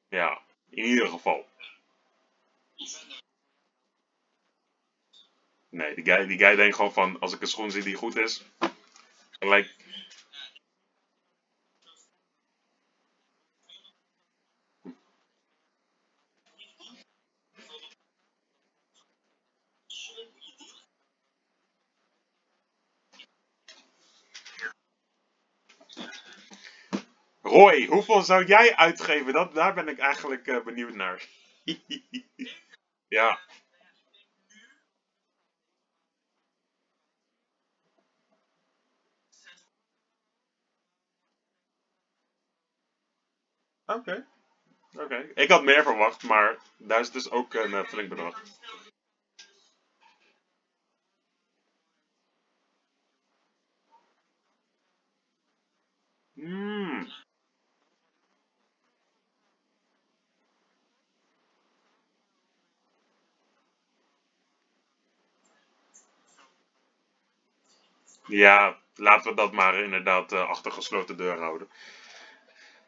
Ja, 0.09 0.41
in 0.69 0.83
ieder 0.83 1.07
geval. 1.07 1.47
Nee, 5.69 5.95
die 5.95 6.05
guy, 6.05 6.25
die 6.25 6.37
guy 6.37 6.55
denkt 6.55 6.75
gewoon 6.75 6.93
van, 6.93 7.19
als 7.19 7.33
ik 7.33 7.41
een 7.41 7.47
schoen 7.47 7.71
zie 7.71 7.83
die 7.83 7.95
goed 7.95 8.15
is, 8.15 8.43
gelijk. 9.39 9.75
Roy, 27.49 27.85
hoeveel 27.85 28.21
zou 28.21 28.45
jij 28.45 28.75
uitgeven? 28.75 29.33
Dat, 29.33 29.53
daar 29.53 29.73
ben 29.73 29.87
ik 29.87 29.99
eigenlijk 29.99 30.47
eh, 30.47 30.63
benieuwd 30.63 30.93
naar. 30.93 31.25
ja. 33.17 33.39
Oké. 43.85 44.27
Oké. 44.97 45.31
Ik 45.35 45.49
had 45.49 45.63
meer 45.63 45.83
verwacht, 45.83 46.23
maar 46.23 46.57
daar 46.77 46.99
is 46.99 47.11
dus 47.11 47.29
ook 47.31 47.53
een 47.53 47.73
eh, 47.73 47.83
flink 47.85 48.09
bedrag. 48.09 48.43
Mmm. 56.33 57.07
Ja, 68.29 68.77
laten 68.95 69.29
we 69.29 69.35
dat 69.35 69.51
maar 69.51 69.75
inderdaad 69.83 70.31
eh, 70.31 70.49
achter 70.49 70.71
gesloten 70.71 71.17
deur 71.17 71.39
houden. 71.39 71.69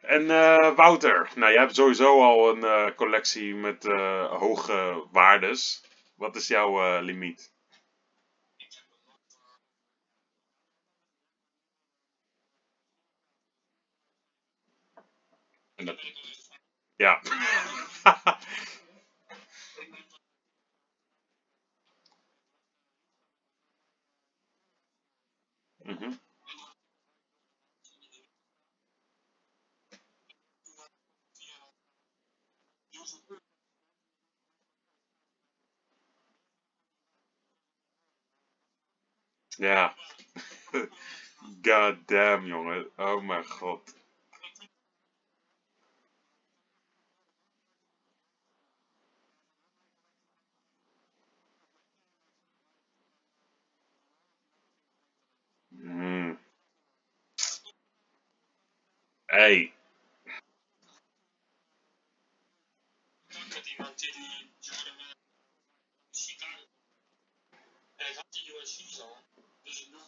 En 0.00 0.30
eh, 0.30 0.74
Wouter, 0.74 1.30
nou 1.34 1.52
jij 1.52 1.60
hebt 1.60 1.74
sowieso 1.74 2.22
al 2.22 2.50
een 2.50 2.64
eh, 2.64 2.94
collectie 2.96 3.54
met 3.54 3.84
hoge 4.30 5.06
waardes. 5.12 5.84
Wat 6.14 6.36
is 6.36 6.46
jouw 6.48 7.00
limiet? 7.00 7.52
En 15.76 15.98
ja. 16.96 17.20
Ik 19.78 19.90
ben 19.90 20.04
tot 20.08 20.20
Mhm. 25.84 26.18
Ja. 39.58 39.94
God 41.62 42.06
damn, 42.08 42.46
jongen. 42.46 42.90
Oh 42.96 43.22
mijn 43.24 43.44
god. 43.46 43.94
Hmm. 55.82 56.38
Hey. 59.30 59.72
contact 63.32 63.54
met 63.54 63.66
iemand 63.66 63.98
die 63.98 64.52
Jordan 64.60 64.96
met 64.96 65.16
Chicago. 66.10 66.66
En 67.96 68.06
ik 68.10 68.16
had 68.16 68.26
die 68.30 68.54
USC's 68.60 69.00
al. 69.00 69.16
Dus 69.62 69.82
ik 69.82 69.90
noem 69.90 70.02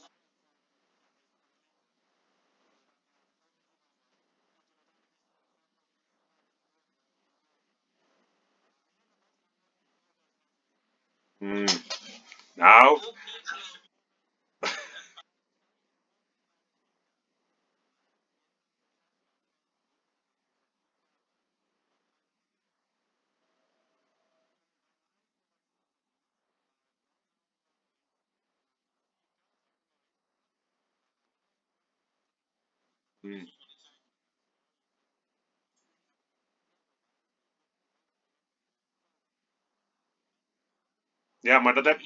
Hmm. 11.38 11.66
Nou, 12.54 12.96
ook 12.96 13.14
niet 13.24 13.48
geloof. 13.48 13.80
hmm. 33.20 33.46
Ja, 41.44 41.58
maar 41.58 41.74
dat 41.74 41.84
heb, 41.84 42.00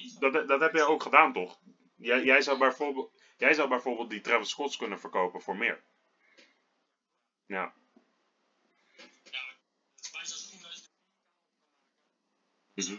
dat, 0.48 0.60
heb 0.60 0.72
jij 0.72 0.84
ook 0.84 1.02
gedaan, 1.02 1.32
toch? 1.32 1.58
Jij, 1.96 2.22
jij, 2.24 2.42
zou 2.42 2.58
bijvoorbeeld, 2.58 3.12
jij 3.36 3.54
zou 3.54 3.68
bijvoorbeeld 3.68 4.10
die 4.10 4.20
Travis 4.20 4.48
Scotts 4.48 4.76
kunnen 4.76 5.00
verkopen 5.00 5.40
voor 5.40 5.56
meer. 5.56 5.82
Ja. 7.46 7.72
Mhm. 12.74 12.96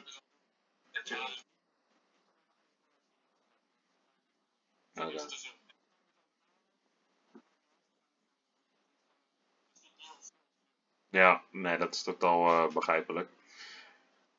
Ja, 11.10 11.44
nee, 11.52 11.78
dat 11.78 11.96
is 11.96 12.04
totaal 12.04 12.48
eh, 12.48 12.74
begrijpelijk. 12.74 13.30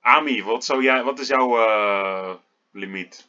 Ami, 0.02 0.42
wat, 0.42 0.64
zou 0.64 0.82
jij, 0.82 1.02
wat 1.02 1.18
is 1.18 1.28
jouw 1.28 1.58
eh, 1.58 2.34
limiet? 2.70 3.26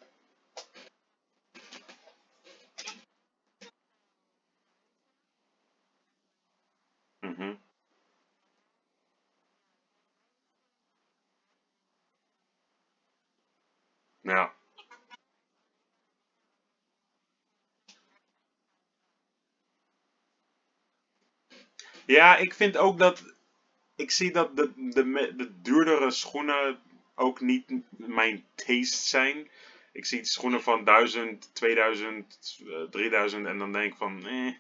Mhm. 7.22 7.56
Ja. 14.24 14.54
ja, 22.06 22.38
ik 22.38 22.54
vind 22.54 22.78
ook 22.78 22.98
dat. 22.98 23.24
Ik 24.02 24.12
zie 24.12 24.32
dat 24.32 24.56
de, 24.56 24.72
de, 24.76 25.34
de 25.36 25.62
duurdere 25.62 26.12
schoenen 26.12 26.80
ook 27.16 27.42
niet 27.42 27.72
mijn 27.90 28.46
taste 28.56 29.08
zijn. 29.08 29.50
Ik 29.92 30.06
zie 30.06 30.26
schoenen 30.26 30.62
van 30.62 30.84
1000, 30.84 31.50
2000, 31.56 32.60
eh, 32.68 32.82
3000 32.90 33.46
en 33.48 33.58
dan 33.58 33.72
denk 33.72 33.92
ik 33.92 33.98
van, 33.98 34.28
eh, 34.28 34.54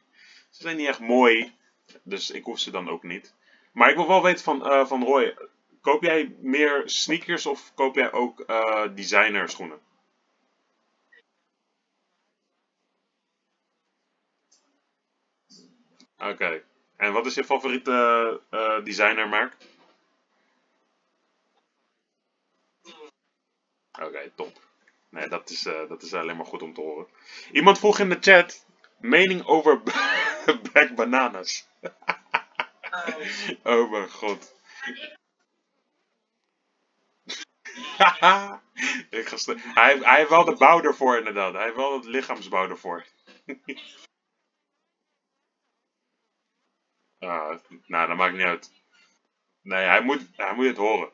ze 0.49 0.61
zijn 0.61 0.77
niet 0.77 0.87
echt 0.87 0.99
mooi. 0.99 1.53
Dus 2.03 2.31
ik 2.31 2.43
hoef 2.43 2.59
ze 2.59 2.71
dan 2.71 2.89
ook 2.89 3.03
niet. 3.03 3.35
Maar 3.71 3.89
ik 3.89 3.95
wil 3.95 4.07
wel 4.07 4.23
weten 4.23 4.43
van, 4.43 4.65
eh, 4.65 4.85
van 4.85 5.03
Roy, 5.03 5.37
koop 5.81 6.03
jij 6.03 6.35
meer 6.39 6.81
sneakers 6.85 7.45
of 7.45 7.71
koop 7.75 7.95
jij 7.95 8.11
ook 8.11 8.39
eh 8.39 8.87
designer 8.95 9.49
schoenen? 9.49 9.79
Oké. 16.17 16.63
En 17.01 17.13
wat 17.13 17.25
is 17.25 17.35
je 17.35 17.43
favoriete 17.43 18.41
eh 18.49 18.83
designermerk? 18.83 19.55
Oké, 24.01 24.31
top. 24.35 24.61
Nee, 25.09 25.27
dat 25.27 25.49
is, 25.49 25.65
eh, 25.65 25.87
dat 25.89 26.01
is 26.01 26.13
alleen 26.13 26.37
maar 26.37 26.45
goed 26.45 26.61
om 26.61 26.73
te 26.73 26.81
horen. 26.81 27.07
Iemand 27.51 27.79
vroeg 27.79 27.99
in 27.99 28.09
de 28.09 28.17
chat 28.19 28.65
mening 28.99 29.45
over 29.45 29.81
Black 30.71 30.95
Bananas. 30.95 31.67
oh 33.63 33.91
mijn 33.91 34.09
god. 34.09 34.53
Ik 39.09 39.27
ga 39.27 39.37
hij, 39.73 39.97
hij 39.97 40.17
heeft 40.17 40.29
wel 40.29 40.45
de 40.45 40.55
bouw 40.55 40.81
ervoor 40.81 41.17
inderdaad. 41.17 41.53
Hij 41.53 41.63
heeft 41.63 41.75
wel 41.75 41.93
het 41.93 42.05
lichaamsbouw 42.05 42.69
ervoor. 42.69 43.05
Ah, 47.21 47.57
nou, 47.87 48.07
dat 48.07 48.17
maakt 48.17 48.33
niet 48.33 48.45
uit. 48.45 48.71
Nee, 49.61 49.85
hij 49.85 50.01
moet, 50.01 50.27
hij 50.35 50.53
moet 50.55 50.65
het 50.65 50.77
horen. 50.77 51.11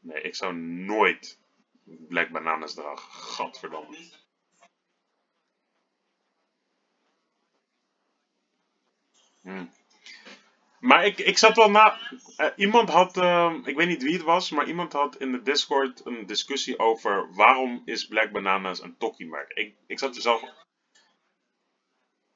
Nee, 0.00 0.20
ik 0.22 0.34
zou 0.34 0.54
nooit 0.54 1.38
Black 1.84 2.30
Bananas 2.30 2.74
dragen. 2.74 3.12
Gadverdamme. 3.12 3.96
Hm. 9.42 9.64
Maar 10.80 11.06
ik, 11.06 11.18
ik 11.18 11.38
zat 11.38 11.56
wel 11.56 11.70
na. 11.70 11.98
eh, 12.36 12.50
iemand 12.56 12.88
had, 12.90 13.16
ehm, 13.16 13.60
ik 13.64 13.76
weet 13.76 13.88
niet 13.88 14.02
wie 14.02 14.12
het 14.12 14.22
was, 14.22 14.50
maar 14.50 14.66
iemand 14.68 14.92
had 14.92 15.16
in 15.16 15.32
de 15.32 15.42
Discord 15.42 16.06
een 16.06 16.26
discussie 16.26 16.78
over 16.78 17.34
waarom 17.34 17.82
is 17.84 18.06
Black 18.06 18.32
Bananas 18.32 18.82
een 18.82 18.96
Tokkie-merk. 18.98 19.52
Ik, 19.52 19.74
ik 19.86 19.98
zat 19.98 20.16
er 20.16 20.22
zelf. 20.22 20.42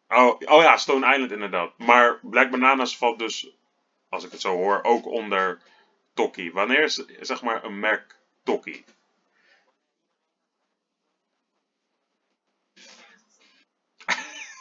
Oh, 0.09 0.37
oh 0.49 0.63
ja, 0.63 0.77
Stone 0.77 1.07
Island 1.15 1.33
inderdaad. 1.33 1.79
Maar 1.79 2.19
Black 2.23 2.51
Bananas 2.51 2.97
valt 2.97 3.19
dus, 3.19 3.57
als 4.09 4.25
ik 4.25 4.31
het 4.31 4.41
zo 4.41 4.55
hoor, 4.57 4.83
ook 4.83 5.07
onder 5.07 5.61
Tokkie. 6.15 6.53
Wanneer 6.53 6.83
is 6.83 6.95
zeg 7.21 7.43
maar 7.43 7.65
een 7.65 7.81
merk 7.81 8.17
Tokkie? 8.43 8.85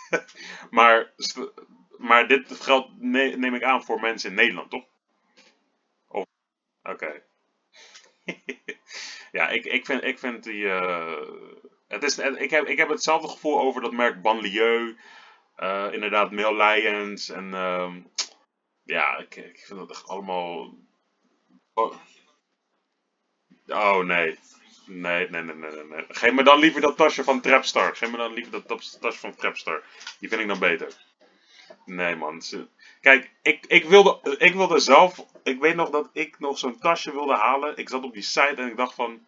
Maar 0.71 1.13
maar 1.97 2.27
dit 2.27 2.51
geldt, 2.61 2.89
ne- 2.99 3.35
neem 3.37 3.55
ik 3.55 3.63
aan, 3.63 3.83
voor 3.83 3.99
mensen 3.99 4.29
in 4.29 4.35
Nederland, 4.35 4.69
toch? 4.69 4.85
Of, 6.07 6.25
oké. 6.83 7.23
ja, 9.31 9.49
ik, 9.49 9.65
ik, 9.65 9.85
vind, 9.85 10.03
ik 10.03 10.19
vind 10.19 10.43
die. 10.43 10.69
eh, 10.69 11.21
het 11.87 12.03
is, 12.03 12.17
ik, 12.17 12.49
heb, 12.49 12.65
ik 12.67 12.77
heb 12.77 12.89
hetzelfde 12.89 13.27
gevoel 13.27 13.59
over 13.59 13.81
dat 13.81 13.91
merk 13.91 14.21
Banlieue. 14.21 14.95
Eh, 15.55 15.87
inderdaad, 15.91 16.31
Mail 16.31 16.55
Lions. 16.55 17.29
En 17.29 17.53
ehm, 17.53 18.01
ja, 18.83 19.17
ik, 19.17 19.35
ik 19.35 19.63
vind 19.65 19.79
dat 19.79 19.89
echt 19.89 20.07
allemaal. 20.07 20.73
Oh, 21.73 21.95
oh, 23.67 23.97
nee. 24.05 24.39
Nee, 24.87 25.29
nee, 25.29 25.41
nee, 25.41 25.55
nee, 25.55 25.83
nee. 25.83 26.05
Geef 26.07 26.31
me 26.33 26.43
dan 26.43 26.59
liever 26.59 26.81
dat 26.81 26.97
tasje 26.97 27.23
van 27.23 27.41
Trapstar. 27.41 27.95
Geef 27.95 28.11
me 28.11 28.17
dan 28.17 28.33
liever 28.33 28.51
dat 28.51 28.67
tas- 28.67 28.97
tasje 29.01 29.19
van 29.19 29.35
Trapstar. 29.35 29.83
Die 30.19 30.29
vind 30.29 30.41
ik 30.41 30.47
dan 30.47 30.59
beter. 30.59 30.93
Nee, 31.85 32.15
man. 32.15 32.41
Kijk, 33.01 33.31
ik, 33.41 33.65
ik, 33.65 33.83
wilde, 33.85 34.35
ik 34.37 34.53
wilde 34.53 34.79
zelf. 34.79 35.25
Ik 35.43 35.59
weet 35.59 35.75
nog 35.75 35.89
dat 35.89 36.09
ik 36.13 36.39
nog 36.39 36.57
zo'n 36.57 36.79
tasje 36.79 37.11
wilde 37.11 37.35
halen. 37.35 37.77
Ik 37.77 37.89
zat 37.89 38.03
op 38.03 38.13
die 38.13 38.21
site 38.23 38.55
en 38.55 38.67
ik 38.69 38.77
dacht 38.77 38.93
van. 38.93 39.27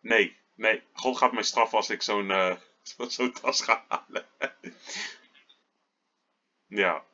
Nee, 0.00 0.36
nee. 0.54 0.82
God 0.92 1.16
gaat 1.18 1.32
mij 1.32 1.42
straffen 1.42 1.78
als 1.78 1.90
ik 1.90 2.02
zo'n 2.02 2.30
eh, 2.30 2.54
zo- 2.82 3.08
zo'n 3.16 3.32
tas 3.32 3.60
ga 3.62 3.84
halen. 3.88 4.26
Ja. 6.68 7.04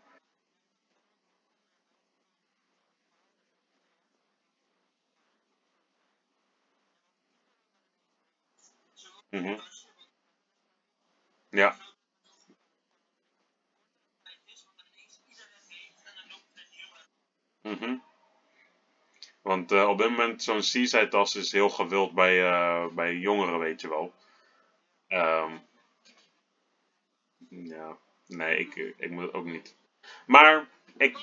mhm, 9.31 9.59
Ja. 11.51 11.77
mhm. 17.63 17.97
Want 19.43 19.73
eh, 19.73 19.89
op 19.89 19.99
dit 19.99 20.11
moment 20.11 20.43
zo'n 20.43 20.63
Seaside 20.63 21.09
tas 21.09 21.35
is 21.37 21.53
heel 21.53 21.69
gewild 21.69 22.15
bij, 22.15 22.47
eh, 22.51 22.87
bij 22.95 23.15
jongeren, 23.17 23.59
weet 23.59 23.81
je 23.81 23.89
wel. 23.89 24.15
Ehm, 25.09 25.59
ja. 27.49 27.99
Nee, 28.27 28.59
ik, 28.59 28.75
ik 28.97 29.11
moet 29.11 29.33
ook 29.33 29.45
niet. 29.45 29.77
Maar 30.27 30.69
ik. 30.97 31.17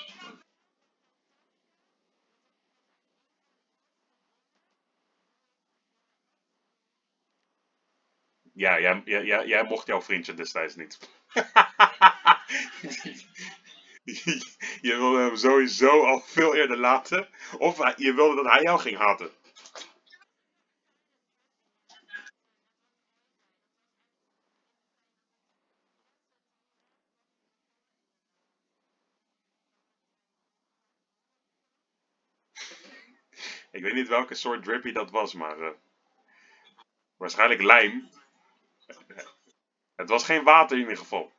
Ja, 8.54 8.80
jij, 8.80 9.02
jij, 9.06 9.45
jij, 9.45 9.64
mocht 9.64 9.88
jouw 9.88 10.02
vriendje 10.02 10.34
destijds 10.34 10.76
niet. 10.76 10.99
je 14.82 14.95
wilde 14.95 15.20
hem 15.20 15.36
sowieso 15.36 16.06
al 16.06 16.22
veel 16.22 16.56
eerder 16.56 16.78
laten. 16.78 17.30
Of 17.58 17.97
je 17.97 18.14
wilde 18.14 18.36
dat 18.36 18.52
hij 18.52 18.62
jou 18.62 18.80
ging 18.80 18.97
haten. 18.97 19.32
Ik 33.72 33.82
weet 33.82 33.93
niet 33.93 34.07
welke 34.07 34.36
soort 34.36 34.63
drippy 34.63 34.91
dat 34.91 35.11
was, 35.11 35.34
maar 35.34 35.59
eh, 35.59 35.72
waarschijnlijk 37.17 37.61
lijm. 37.61 38.09
Het 39.95 40.09
was 40.09 40.24
geen 40.24 40.43
water 40.43 40.76
in 40.76 40.82
ieder 40.82 40.97
geval. 40.97 41.32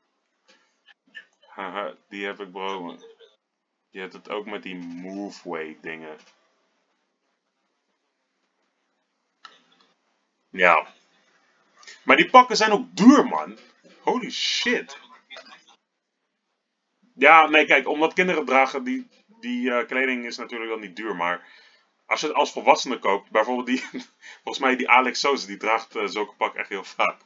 Haha, 1.41 1.97
die 2.09 2.25
heb 2.25 2.41
ik 2.41 2.51
bro. 2.51 2.99
Je 3.91 4.01
hebt 4.01 4.13
het 4.13 4.29
ook 4.29 4.47
met 4.47 4.63
die 4.63 4.77
Moveway 4.77 5.79
dingen. 5.81 6.19
Ja. 10.51 10.95
Maar 12.05 12.17
die 12.17 12.31
pakken 12.31 12.57
zijn 12.57 12.73
ook 12.73 12.97
duur, 12.97 13.27
man. 13.27 13.59
Holy 14.01 14.31
shit. 14.31 14.99
Ja, 17.15 17.47
nee, 17.47 17.67
kijk, 17.67 17.89
omdat 17.89 18.13
kinderen 18.13 18.45
dragen, 18.45 18.85
die, 18.85 19.09
die 19.27 19.73
eh, 19.73 19.87
kleding 19.87 20.27
is 20.27 20.37
natuurlijk 20.37 20.71
dan 20.71 20.81
niet 20.81 20.97
duur. 20.97 21.17
Maar 21.17 21.47
als 22.07 22.21
je 22.21 22.27
het 22.27 22.37
als 22.37 22.53
volwassene 22.53 22.99
koopt, 22.99 23.31
bijvoorbeeld 23.31 23.67
die, 23.67 23.81
volgens 24.43 24.59
mij 24.65 24.77
die 24.77 24.89
Alex 24.91 25.21
Soos, 25.21 25.47
die 25.47 25.57
draagt 25.57 25.97
eh, 25.97 26.07
zulke 26.07 26.35
pak 26.35 26.55
echt 26.55 26.69
heel 26.69 26.85
vaak. 26.85 27.21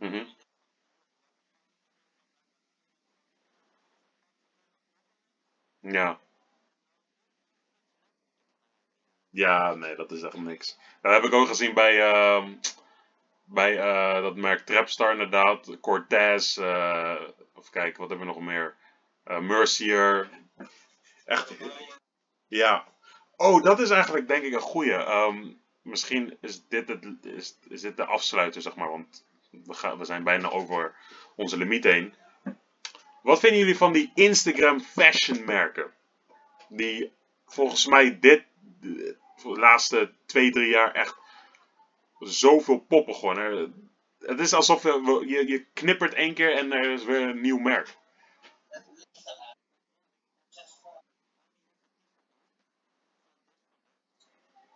Mhm. 0.00 0.26
Ja. 5.82 6.20
Ja, 9.30 9.74
nee, 9.74 9.96
dat 9.96 10.12
is 10.12 10.22
echt 10.22 10.36
niks. 10.36 10.78
Dat 11.02 11.12
heb 11.12 11.24
ik 11.24 11.32
ook 11.32 11.46
gezien 11.48 11.74
bij, 11.74 12.00
ehm, 12.00 12.52
bij 13.44 13.78
eh, 13.78 14.22
dat 14.22 14.36
merk 14.36 14.60
Trapstar 14.60 15.12
inderdaad. 15.12 15.80
Cortez, 15.80 16.58
eh 16.58 17.20
even 17.62 17.72
kijken, 17.72 18.00
wat 18.00 18.08
hebben 18.08 18.26
we 18.26 18.32
nog 18.32 18.42
meer? 18.42 18.76
Eh, 19.24 19.38
Mercier. 19.38 20.28
Echt, 21.24 21.52
ja. 22.48 22.84
Oh, 23.36 23.62
dat 23.62 23.80
is 23.80 23.90
eigenlijk 23.90 24.28
denk 24.28 24.44
ik 24.44 24.52
een 24.52 24.60
goeie. 24.60 24.94
Ehm, 24.94 25.52
misschien 25.82 26.36
is 26.40 26.66
dit, 26.68 26.88
het, 26.88 27.04
is, 27.22 27.58
is 27.68 27.80
dit 27.80 27.96
de 27.96 28.04
afsluiter, 28.04 28.62
zeg 28.62 28.76
maar, 28.76 28.90
want 28.90 29.24
we, 29.50 29.74
gaan, 29.74 29.98
we 29.98 30.04
zijn 30.04 30.24
bijna 30.24 30.50
over 30.50 30.94
onze 31.36 31.56
limiet 31.56 31.84
heen. 31.84 32.14
Wat 33.22 33.40
vinden 33.40 33.58
jullie 33.58 33.76
van 33.76 33.92
die 33.92 34.10
Instagram 34.14 34.80
fashion 34.80 35.44
merken? 35.44 35.92
Die 36.68 37.12
volgens 37.46 37.86
mij 37.86 38.18
dit, 38.18 38.44
de, 38.80 39.16
laatste 39.42 40.12
twee, 40.26 40.50
drie 40.50 40.70
jaar 40.70 40.92
echt 40.92 41.16
zoveel 42.22 42.78
poppen 42.78 43.14
gewoon. 43.14 43.74
Het 44.18 44.40
is 44.40 44.52
alsof 44.52 44.82
je, 44.82 45.24
je, 45.26 45.48
je 45.48 45.64
knippert 45.72 46.14
één 46.14 46.34
keer 46.34 46.56
en 46.56 46.72
er 46.72 46.90
is 46.92 47.04
weer 47.04 47.20
een 47.28 47.40
nieuw 47.40 47.58
merk. 47.58 47.96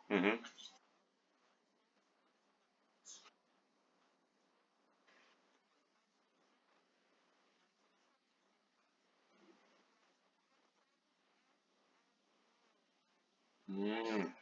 Mhm. 0.09 0.37
Mm. 13.69 14.35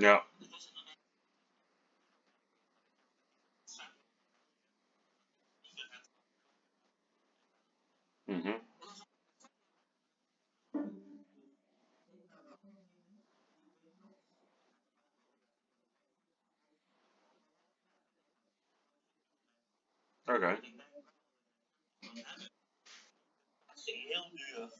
Ja. 0.00 0.24
Mhm. 8.26 8.60
Oké. 20.24 20.60
heel 23.84 24.30
duur. 24.34 24.72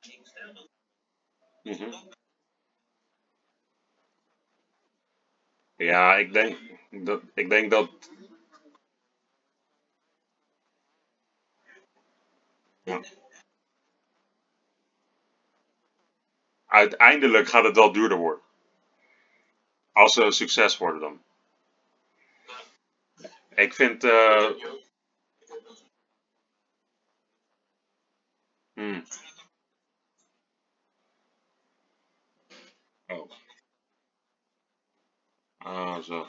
Ik 0.00 0.26
stel 0.26 0.54
dat 0.54 0.68
Mhm. 1.62 1.90
Ja, 5.90 6.16
ik 6.16 6.32
denk 6.32 6.58
dat, 6.90 7.22
ik 7.34 7.50
denk 7.50 7.70
dat 7.70 7.90
uiteindelijk 16.66 17.48
gaat 17.48 17.64
het 17.64 17.76
wel 17.76 17.92
duurder 17.92 18.18
worden. 18.18 18.42
Als 19.92 20.14
ze 20.14 20.22
een 20.24 20.32
succes 20.32 20.78
worden 20.78 21.00
dan. 21.00 21.22
Ik 23.54 23.74
vind. 23.74 24.04
eh 24.04 24.50
hmm, 28.74 29.04
oh, 33.08 33.39
ah, 35.70 36.02
zo. 36.02 36.28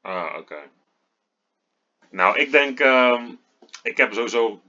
Ah, 0.00 0.36
oké. 0.38 0.70
Nou, 2.10 2.38
ik 2.38 2.50
denk, 2.50 2.80
ehm, 2.80 3.30
ik 3.82 3.96
heb 3.96 4.12
sowieso, 4.12 4.62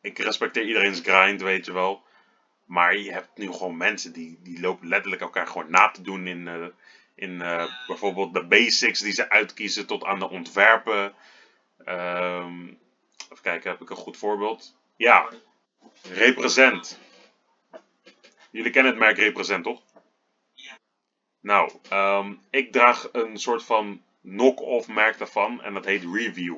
ik 0.00 0.18
respecteer 0.18 0.66
iedereen's 0.66 1.00
grind, 1.00 1.40
weet 1.40 1.66
je 1.66 1.72
wel. 1.72 2.02
Maar 2.64 2.96
je 2.96 3.12
hebt 3.12 3.36
nu 3.36 3.52
gewoon 3.52 3.76
mensen 3.76 4.12
die, 4.12 4.38
die 4.42 4.60
lopen 4.60 4.88
letterlijk 4.88 5.22
elkaar 5.22 5.46
gewoon 5.46 5.70
na 5.70 5.90
te 5.90 6.02
doen 6.02 6.26
in, 6.26 6.48
eh, 6.48 6.66
in 7.14 7.42
eh, 7.42 7.86
bijvoorbeeld 7.86 8.34
de 8.34 8.44
basics 8.44 9.00
die 9.00 9.12
ze 9.12 9.30
uitkiezen 9.30 9.86
tot 9.86 10.04
aan 10.04 10.18
de 10.18 10.28
ontwerpen. 10.28 11.14
Ehm, 11.84 12.66
even 13.30 13.42
kijken, 13.42 13.70
heb 13.70 13.80
ik 13.80 13.90
een 13.90 13.96
goed 13.96 14.16
voorbeeld? 14.16 14.76
Ja, 14.96 15.28
Represent. 16.02 16.98
Jullie 18.50 18.70
kennen 18.70 18.92
het 18.92 19.00
merk 19.00 19.16
Represent, 19.16 19.64
toch? 19.64 19.82
Nou, 21.42 21.72
ehm, 21.88 22.34
ik 22.50 22.72
draag 22.72 23.08
een 23.12 23.38
soort 23.38 23.64
van 23.64 24.02
knock-off 24.22 24.88
merk 24.88 25.18
daarvan 25.18 25.62
en 25.62 25.74
dat 25.74 25.84
heet 25.84 26.04
Review. 26.12 26.56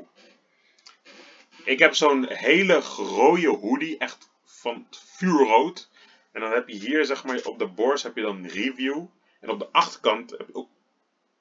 Ik 1.64 1.78
heb 1.78 1.94
zo'n 1.94 2.26
hele 2.28 2.80
rode 2.96 3.48
hoodie, 3.48 3.98
echt 3.98 4.30
van 4.44 4.86
vuurrood. 4.90 5.90
En 6.32 6.40
dan 6.40 6.52
heb 6.52 6.68
je 6.68 6.74
hier, 6.74 7.04
zeg 7.04 7.24
maar, 7.24 7.40
op 7.44 7.58
de 7.58 7.66
borst 7.66 8.02
heb 8.02 8.16
je 8.16 8.22
dan 8.22 8.46
Review. 8.46 9.04
En 9.40 9.50
op 9.50 9.58
de 9.58 9.68
achterkant 9.72 10.30
heb 10.30 10.46
je 10.46 10.54
ook 10.54 10.68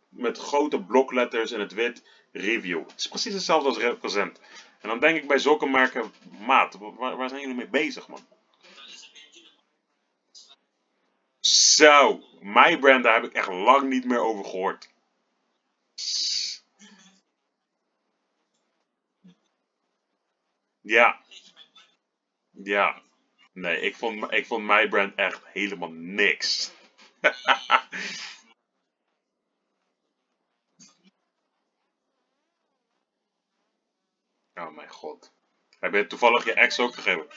met 0.09 0.37
grote 0.37 0.81
blokletters 0.81 1.51
in 1.51 1.59
het 1.59 1.73
wit 1.73 2.03
Review. 2.31 2.87
Het 2.87 2.99
is 2.99 3.07
precies 3.07 3.33
hetzelfde 3.33 3.67
als 3.67 3.77
Represent. 3.77 4.39
En 4.81 4.89
dan 4.89 4.99
denk 4.99 5.17
ik 5.17 5.27
bij 5.27 5.37
zulke 5.37 5.65
merken, 5.65 6.13
maat, 6.45 6.77
waar, 6.79 7.17
waar 7.17 7.29
zijn 7.29 7.41
jullie 7.41 7.55
mee 7.55 7.67
bezig, 7.67 8.07
man? 8.07 8.19
Dat 8.75 8.87
is 8.87 9.03
een 9.03 9.09
beetje 9.13 9.41
de 9.41 9.49
Zo, 11.45 12.21
my 12.41 12.77
brand, 12.79 13.03
daar 13.03 13.13
heb 13.13 13.23
ik 13.23 13.33
echt 13.33 13.47
lang 13.47 13.89
niet 13.89 14.05
meer 14.05 14.19
over 14.19 14.45
gehoord. 14.45 14.89
Ja, 20.81 21.21
ja. 22.51 23.01
Nee, 23.53 23.79
ik 23.81 23.95
vond, 23.95 24.31
ik 24.31 24.45
vond 24.45 24.65
my 24.65 24.87
brand 24.87 25.15
echt 25.15 25.41
helemaal 25.47 25.91
niks. 25.91 26.71
Oh 34.55 34.75
mijn 34.75 34.89
god. 34.89 35.33
Heb 35.79 35.93
je 35.93 36.07
toevallig 36.07 36.45
je 36.45 36.53
ex 36.53 36.79
ook 36.79 36.93
gegeven? 36.93 37.27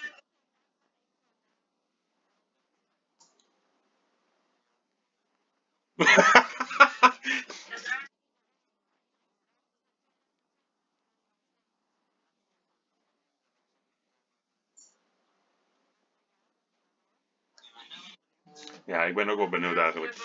Ja, 18.86 19.04
ik 19.04 19.14
ben 19.14 19.28
ook 19.28 19.36
wel 19.38 19.48
benieuwd 19.48 19.76
eigenlijk. 19.76 20.16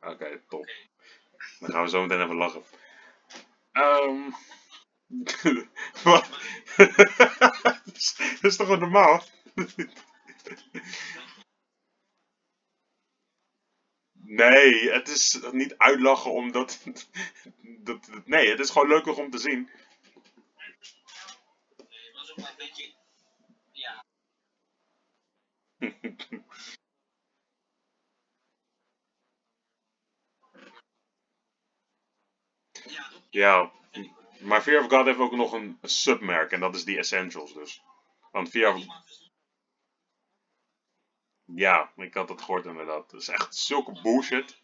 Oké, 0.00 0.40
top. 0.48 0.66
Dan 1.60 1.70
gaan 1.70 1.82
we 1.84 1.90
zo 1.90 2.02
meteen 2.02 2.22
even 2.22 2.36
lachen. 2.36 2.64
Ehm. 3.72 4.30
Wat? 6.04 6.28
Dat 8.42 8.50
is 8.50 8.56
toch 8.56 8.68
wel 8.68 8.76
normaal? 8.78 9.22
Nee, 14.24 14.90
het 14.90 15.08
is 15.08 15.40
niet 15.52 15.78
uitlachen 15.78 16.32
omdat. 16.32 16.80
Dat, 17.84 18.10
nee, 18.24 18.50
het 18.50 18.58
is 18.58 18.70
gewoon 18.70 18.88
leuker 18.88 19.16
om 19.16 19.30
te 19.30 19.38
zien. 19.38 19.70
Nee, 21.88 22.12
was 22.12 22.30
ook 22.30 22.36
wel 22.36 22.46
een 22.46 22.54
beetje. 22.56 22.92
Ja? 23.72 24.04
Ja, 33.30 33.72
maar 34.40 34.62
Fear 34.62 34.84
of 34.84 34.90
God 34.90 35.06
heeft 35.06 35.18
ook 35.18 35.32
nog 35.32 35.52
een 35.52 35.78
submerk 35.82 36.52
en 36.52 36.60
dat 36.60 36.74
is 36.74 36.84
die 36.84 36.98
Essentials 36.98 37.54
dus. 37.54 37.82
Want 38.30 38.48
Fear 38.48 38.74
of... 38.74 38.84
Ja, 41.54 41.92
ik 41.96 42.14
had 42.14 42.28
het 42.28 42.42
gehoord 42.42 42.66
inderdaad. 42.66 43.10
Dat 43.10 43.20
is 43.20 43.28
echt 43.28 43.56
zulke 43.56 44.00
bullshit. 44.02 44.62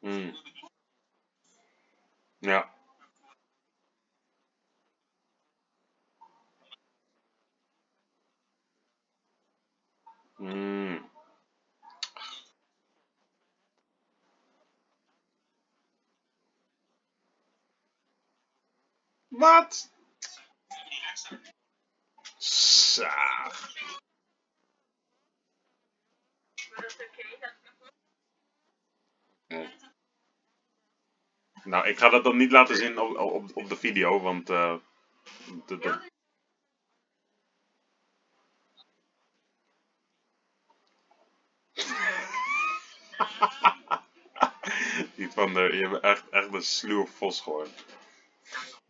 Hmm, 0.00 0.36
ja. 2.38 2.74
Hmm. 10.36 11.10
Wat? 19.40 19.90
die. 22.38 23.74
Ja. 29.46 29.70
Nou, 31.64 31.88
ik 31.88 31.98
ga 31.98 32.08
dat 32.08 32.24
dan 32.24 32.36
niet 32.36 32.50
laten 32.52 32.76
zien 32.76 32.98
op, 33.00 33.50
op, 33.56 33.68
de 33.68 33.76
video, 33.76 34.20
want 34.20 34.50
eh, 34.50 34.74
dat- 35.66 35.82
dat- 35.82 36.00
niet 45.16 45.34
van 45.34 45.54
de, 45.54 45.60
je 45.60 45.88
bent 45.88 46.02
echt, 46.02 46.28
echt 46.28 46.52
een 46.52 46.62
sluwe 46.62 47.06
vos 47.06 47.40
gewoon. 47.40 47.68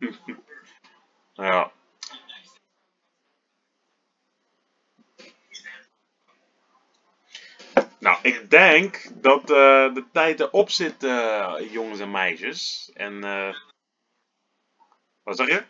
ja. 1.33 1.71
Nou, 7.99 8.17
ik 8.21 8.49
denk 8.49 9.21
dat 9.21 9.41
eh, 9.41 9.93
de 9.93 10.05
tijd 10.11 10.39
erop 10.39 10.69
zit, 10.69 11.03
eh, 11.03 11.55
jongens 11.71 11.99
en 11.99 12.11
meisjes. 12.11 12.91
En, 12.93 13.23
eh 13.23 13.55
wat 15.23 15.37
zeg 15.37 15.47
je? 15.47 15.63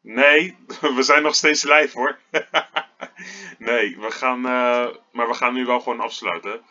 Nee, 0.00 0.56
we 0.96 1.02
zijn 1.02 1.22
nog 1.22 1.34
steeds 1.34 1.64
live 1.64 1.98
hoor. 1.98 2.18
nee, 3.58 3.98
we 3.98 4.10
gaan, 4.10 4.40
maar 5.10 5.28
we 5.28 5.34
gaan 5.34 5.54
nu 5.54 5.64
wel 5.64 5.80
gewoon 5.80 6.00
afsluiten. 6.00 6.62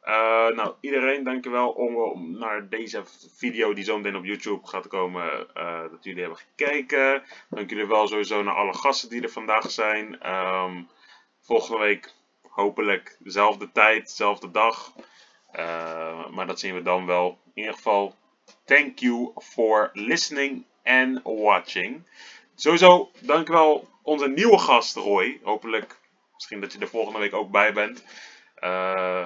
Eh, 0.00 0.48
nou, 0.48 0.74
iedereen 0.80 1.24
dankjewel 1.24 1.70
om, 1.70 1.96
om 1.96 2.38
naar 2.38 2.68
deze 2.68 3.02
video 3.36 3.74
die 3.74 3.84
zo 3.84 3.96
meteen 3.96 4.16
op 4.16 4.24
YouTube 4.24 4.66
gaat 4.66 4.86
komen, 4.86 5.54
eh, 5.54 5.80
dat 5.90 6.04
jullie 6.04 6.20
hebben 6.20 6.38
gekeken. 6.38 7.22
Dank 7.50 7.70
jullie 7.70 7.86
wel 7.86 8.06
sowieso 8.08 8.42
naar 8.42 8.54
alle 8.54 8.74
gasten 8.74 9.08
die 9.08 9.22
er 9.22 9.30
vandaag 9.30 9.70
zijn. 9.70 10.20
Ehm, 10.20 10.82
volgende 11.40 11.78
week 11.78 12.14
hopelijk 12.48 13.16
dezelfde 13.18 13.72
tijd, 13.72 14.06
dezelfde 14.06 14.50
dag. 14.50 14.92
Eh, 15.50 16.28
maar 16.28 16.46
dat 16.46 16.60
zien 16.60 16.74
we 16.74 16.82
dan 16.82 17.06
wel. 17.06 17.38
In 17.44 17.62
ieder 17.62 17.74
geval, 17.74 18.14
thank 18.64 18.98
you 18.98 19.32
for 19.36 19.90
listening 19.92 20.64
and 20.84 21.20
watching. 21.22 22.02
Sowieso, 22.54 23.10
dankjewel 23.20 23.88
onze 24.02 24.28
nieuwe 24.28 24.58
gast 24.58 24.96
Roy. 24.96 25.40
Hopelijk, 25.42 26.00
misschien 26.34 26.60
dat 26.60 26.72
je 26.72 26.78
er 26.78 26.88
volgende 26.88 27.18
week 27.18 27.34
ook 27.34 27.50
bij 27.50 27.72
bent. 27.72 28.04
Eh, 28.54 29.24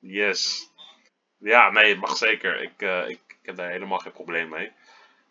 yes. 0.00 0.70
Ja, 1.38 1.70
nee, 1.70 1.88
het 1.88 2.00
mag 2.00 2.16
zeker. 2.16 2.62
Ik, 2.62 2.82
eh, 2.82 3.08
ik, 3.08 3.20
ik 3.28 3.38
heb 3.42 3.56
daar 3.56 3.70
helemaal 3.70 3.98
geen 3.98 4.12
probleem 4.12 4.48
mee. 4.48 4.72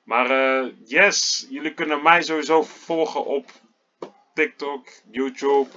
Maar 0.03 0.30
eh, 0.30 0.72
yes, 0.86 1.47
jullie 1.49 1.74
kunnen 1.74 2.03
mij 2.03 2.22
sowieso 2.22 2.63
volgen 2.63 3.26
op 3.26 3.51
TikTok, 4.34 4.88
YouTube. 5.11 5.70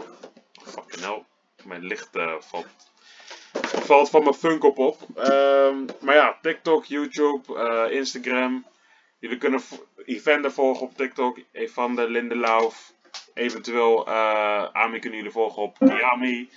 Fucking 0.63 1.05
hell, 1.05 1.25
mijn 1.65 1.85
licht 1.85 2.17
eh, 2.17 2.35
valt, 2.39 2.93
valt 3.63 4.11
van 4.11 4.23
mijn 4.23 4.35
Funko 4.35 4.71
Pop. 4.73 4.99
Ehm, 5.17 5.85
maar 6.01 6.15
ja, 6.15 6.39
TikTok, 6.43 6.85
YouTube, 6.85 7.89
Instagram. 7.91 8.67
Jullie 9.19 9.39
kunnen 9.39 9.61
Evander 10.05 10.53
volgen 10.53 10.87
op 10.87 10.97
TikTok, 10.97 11.39
Evander 11.53 12.11
Lindelauf. 12.11 12.93
Eventueel 13.35 14.09
Ami 14.73 14.99
kunnen 14.99 15.19
jullie 15.19 15.33
volgen 15.33 15.63
op 15.63 15.79
Kiami. 15.79 16.51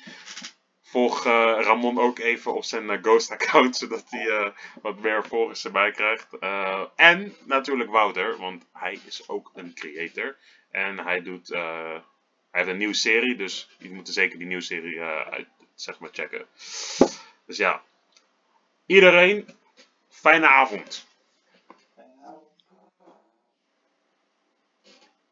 Volg 0.94 1.26
eh, 1.26 1.58
Ramon 1.60 2.00
ook 2.00 2.20
even 2.20 2.54
op 2.54 2.64
zijn 2.64 2.90
eh, 2.90 3.02
Ghost 3.02 3.32
account, 3.32 3.76
zodat 3.82 4.04
hij 4.10 4.28
eh, 4.28 4.52
wat 4.82 5.00
meer 5.00 5.26
volgers 5.26 5.66
erbij 5.66 5.92
krijgt. 5.92 6.28
En 6.96 7.36
natuurlijk 7.46 7.90
Wouter, 7.90 8.38
want 8.38 8.66
hij 8.74 9.00
is 9.06 9.30
ook 9.30 9.52
een 9.54 9.74
creator. 9.74 10.38
En 10.72 11.00
hij 11.00 11.22
doet, 11.22 11.48
hij 11.48 12.02
heeft 12.52 12.68
een 12.68 12.78
nieuwe 12.78 12.94
serie, 12.94 13.36
dus 13.36 13.70
jullie 13.78 13.96
moeten 13.96 14.14
zeker 14.14 14.38
die 14.38 14.48
nieuwe 14.48 14.64
serie 14.64 15.02
zeg 15.76 16.00
maar 16.00 16.10
checken. 16.12 16.46
Dus 17.46 17.58
ja, 17.58 17.82
iedereen, 18.86 19.50
fijne 20.10 20.48
avond. 20.48 21.06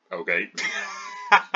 Oké. 0.09 0.49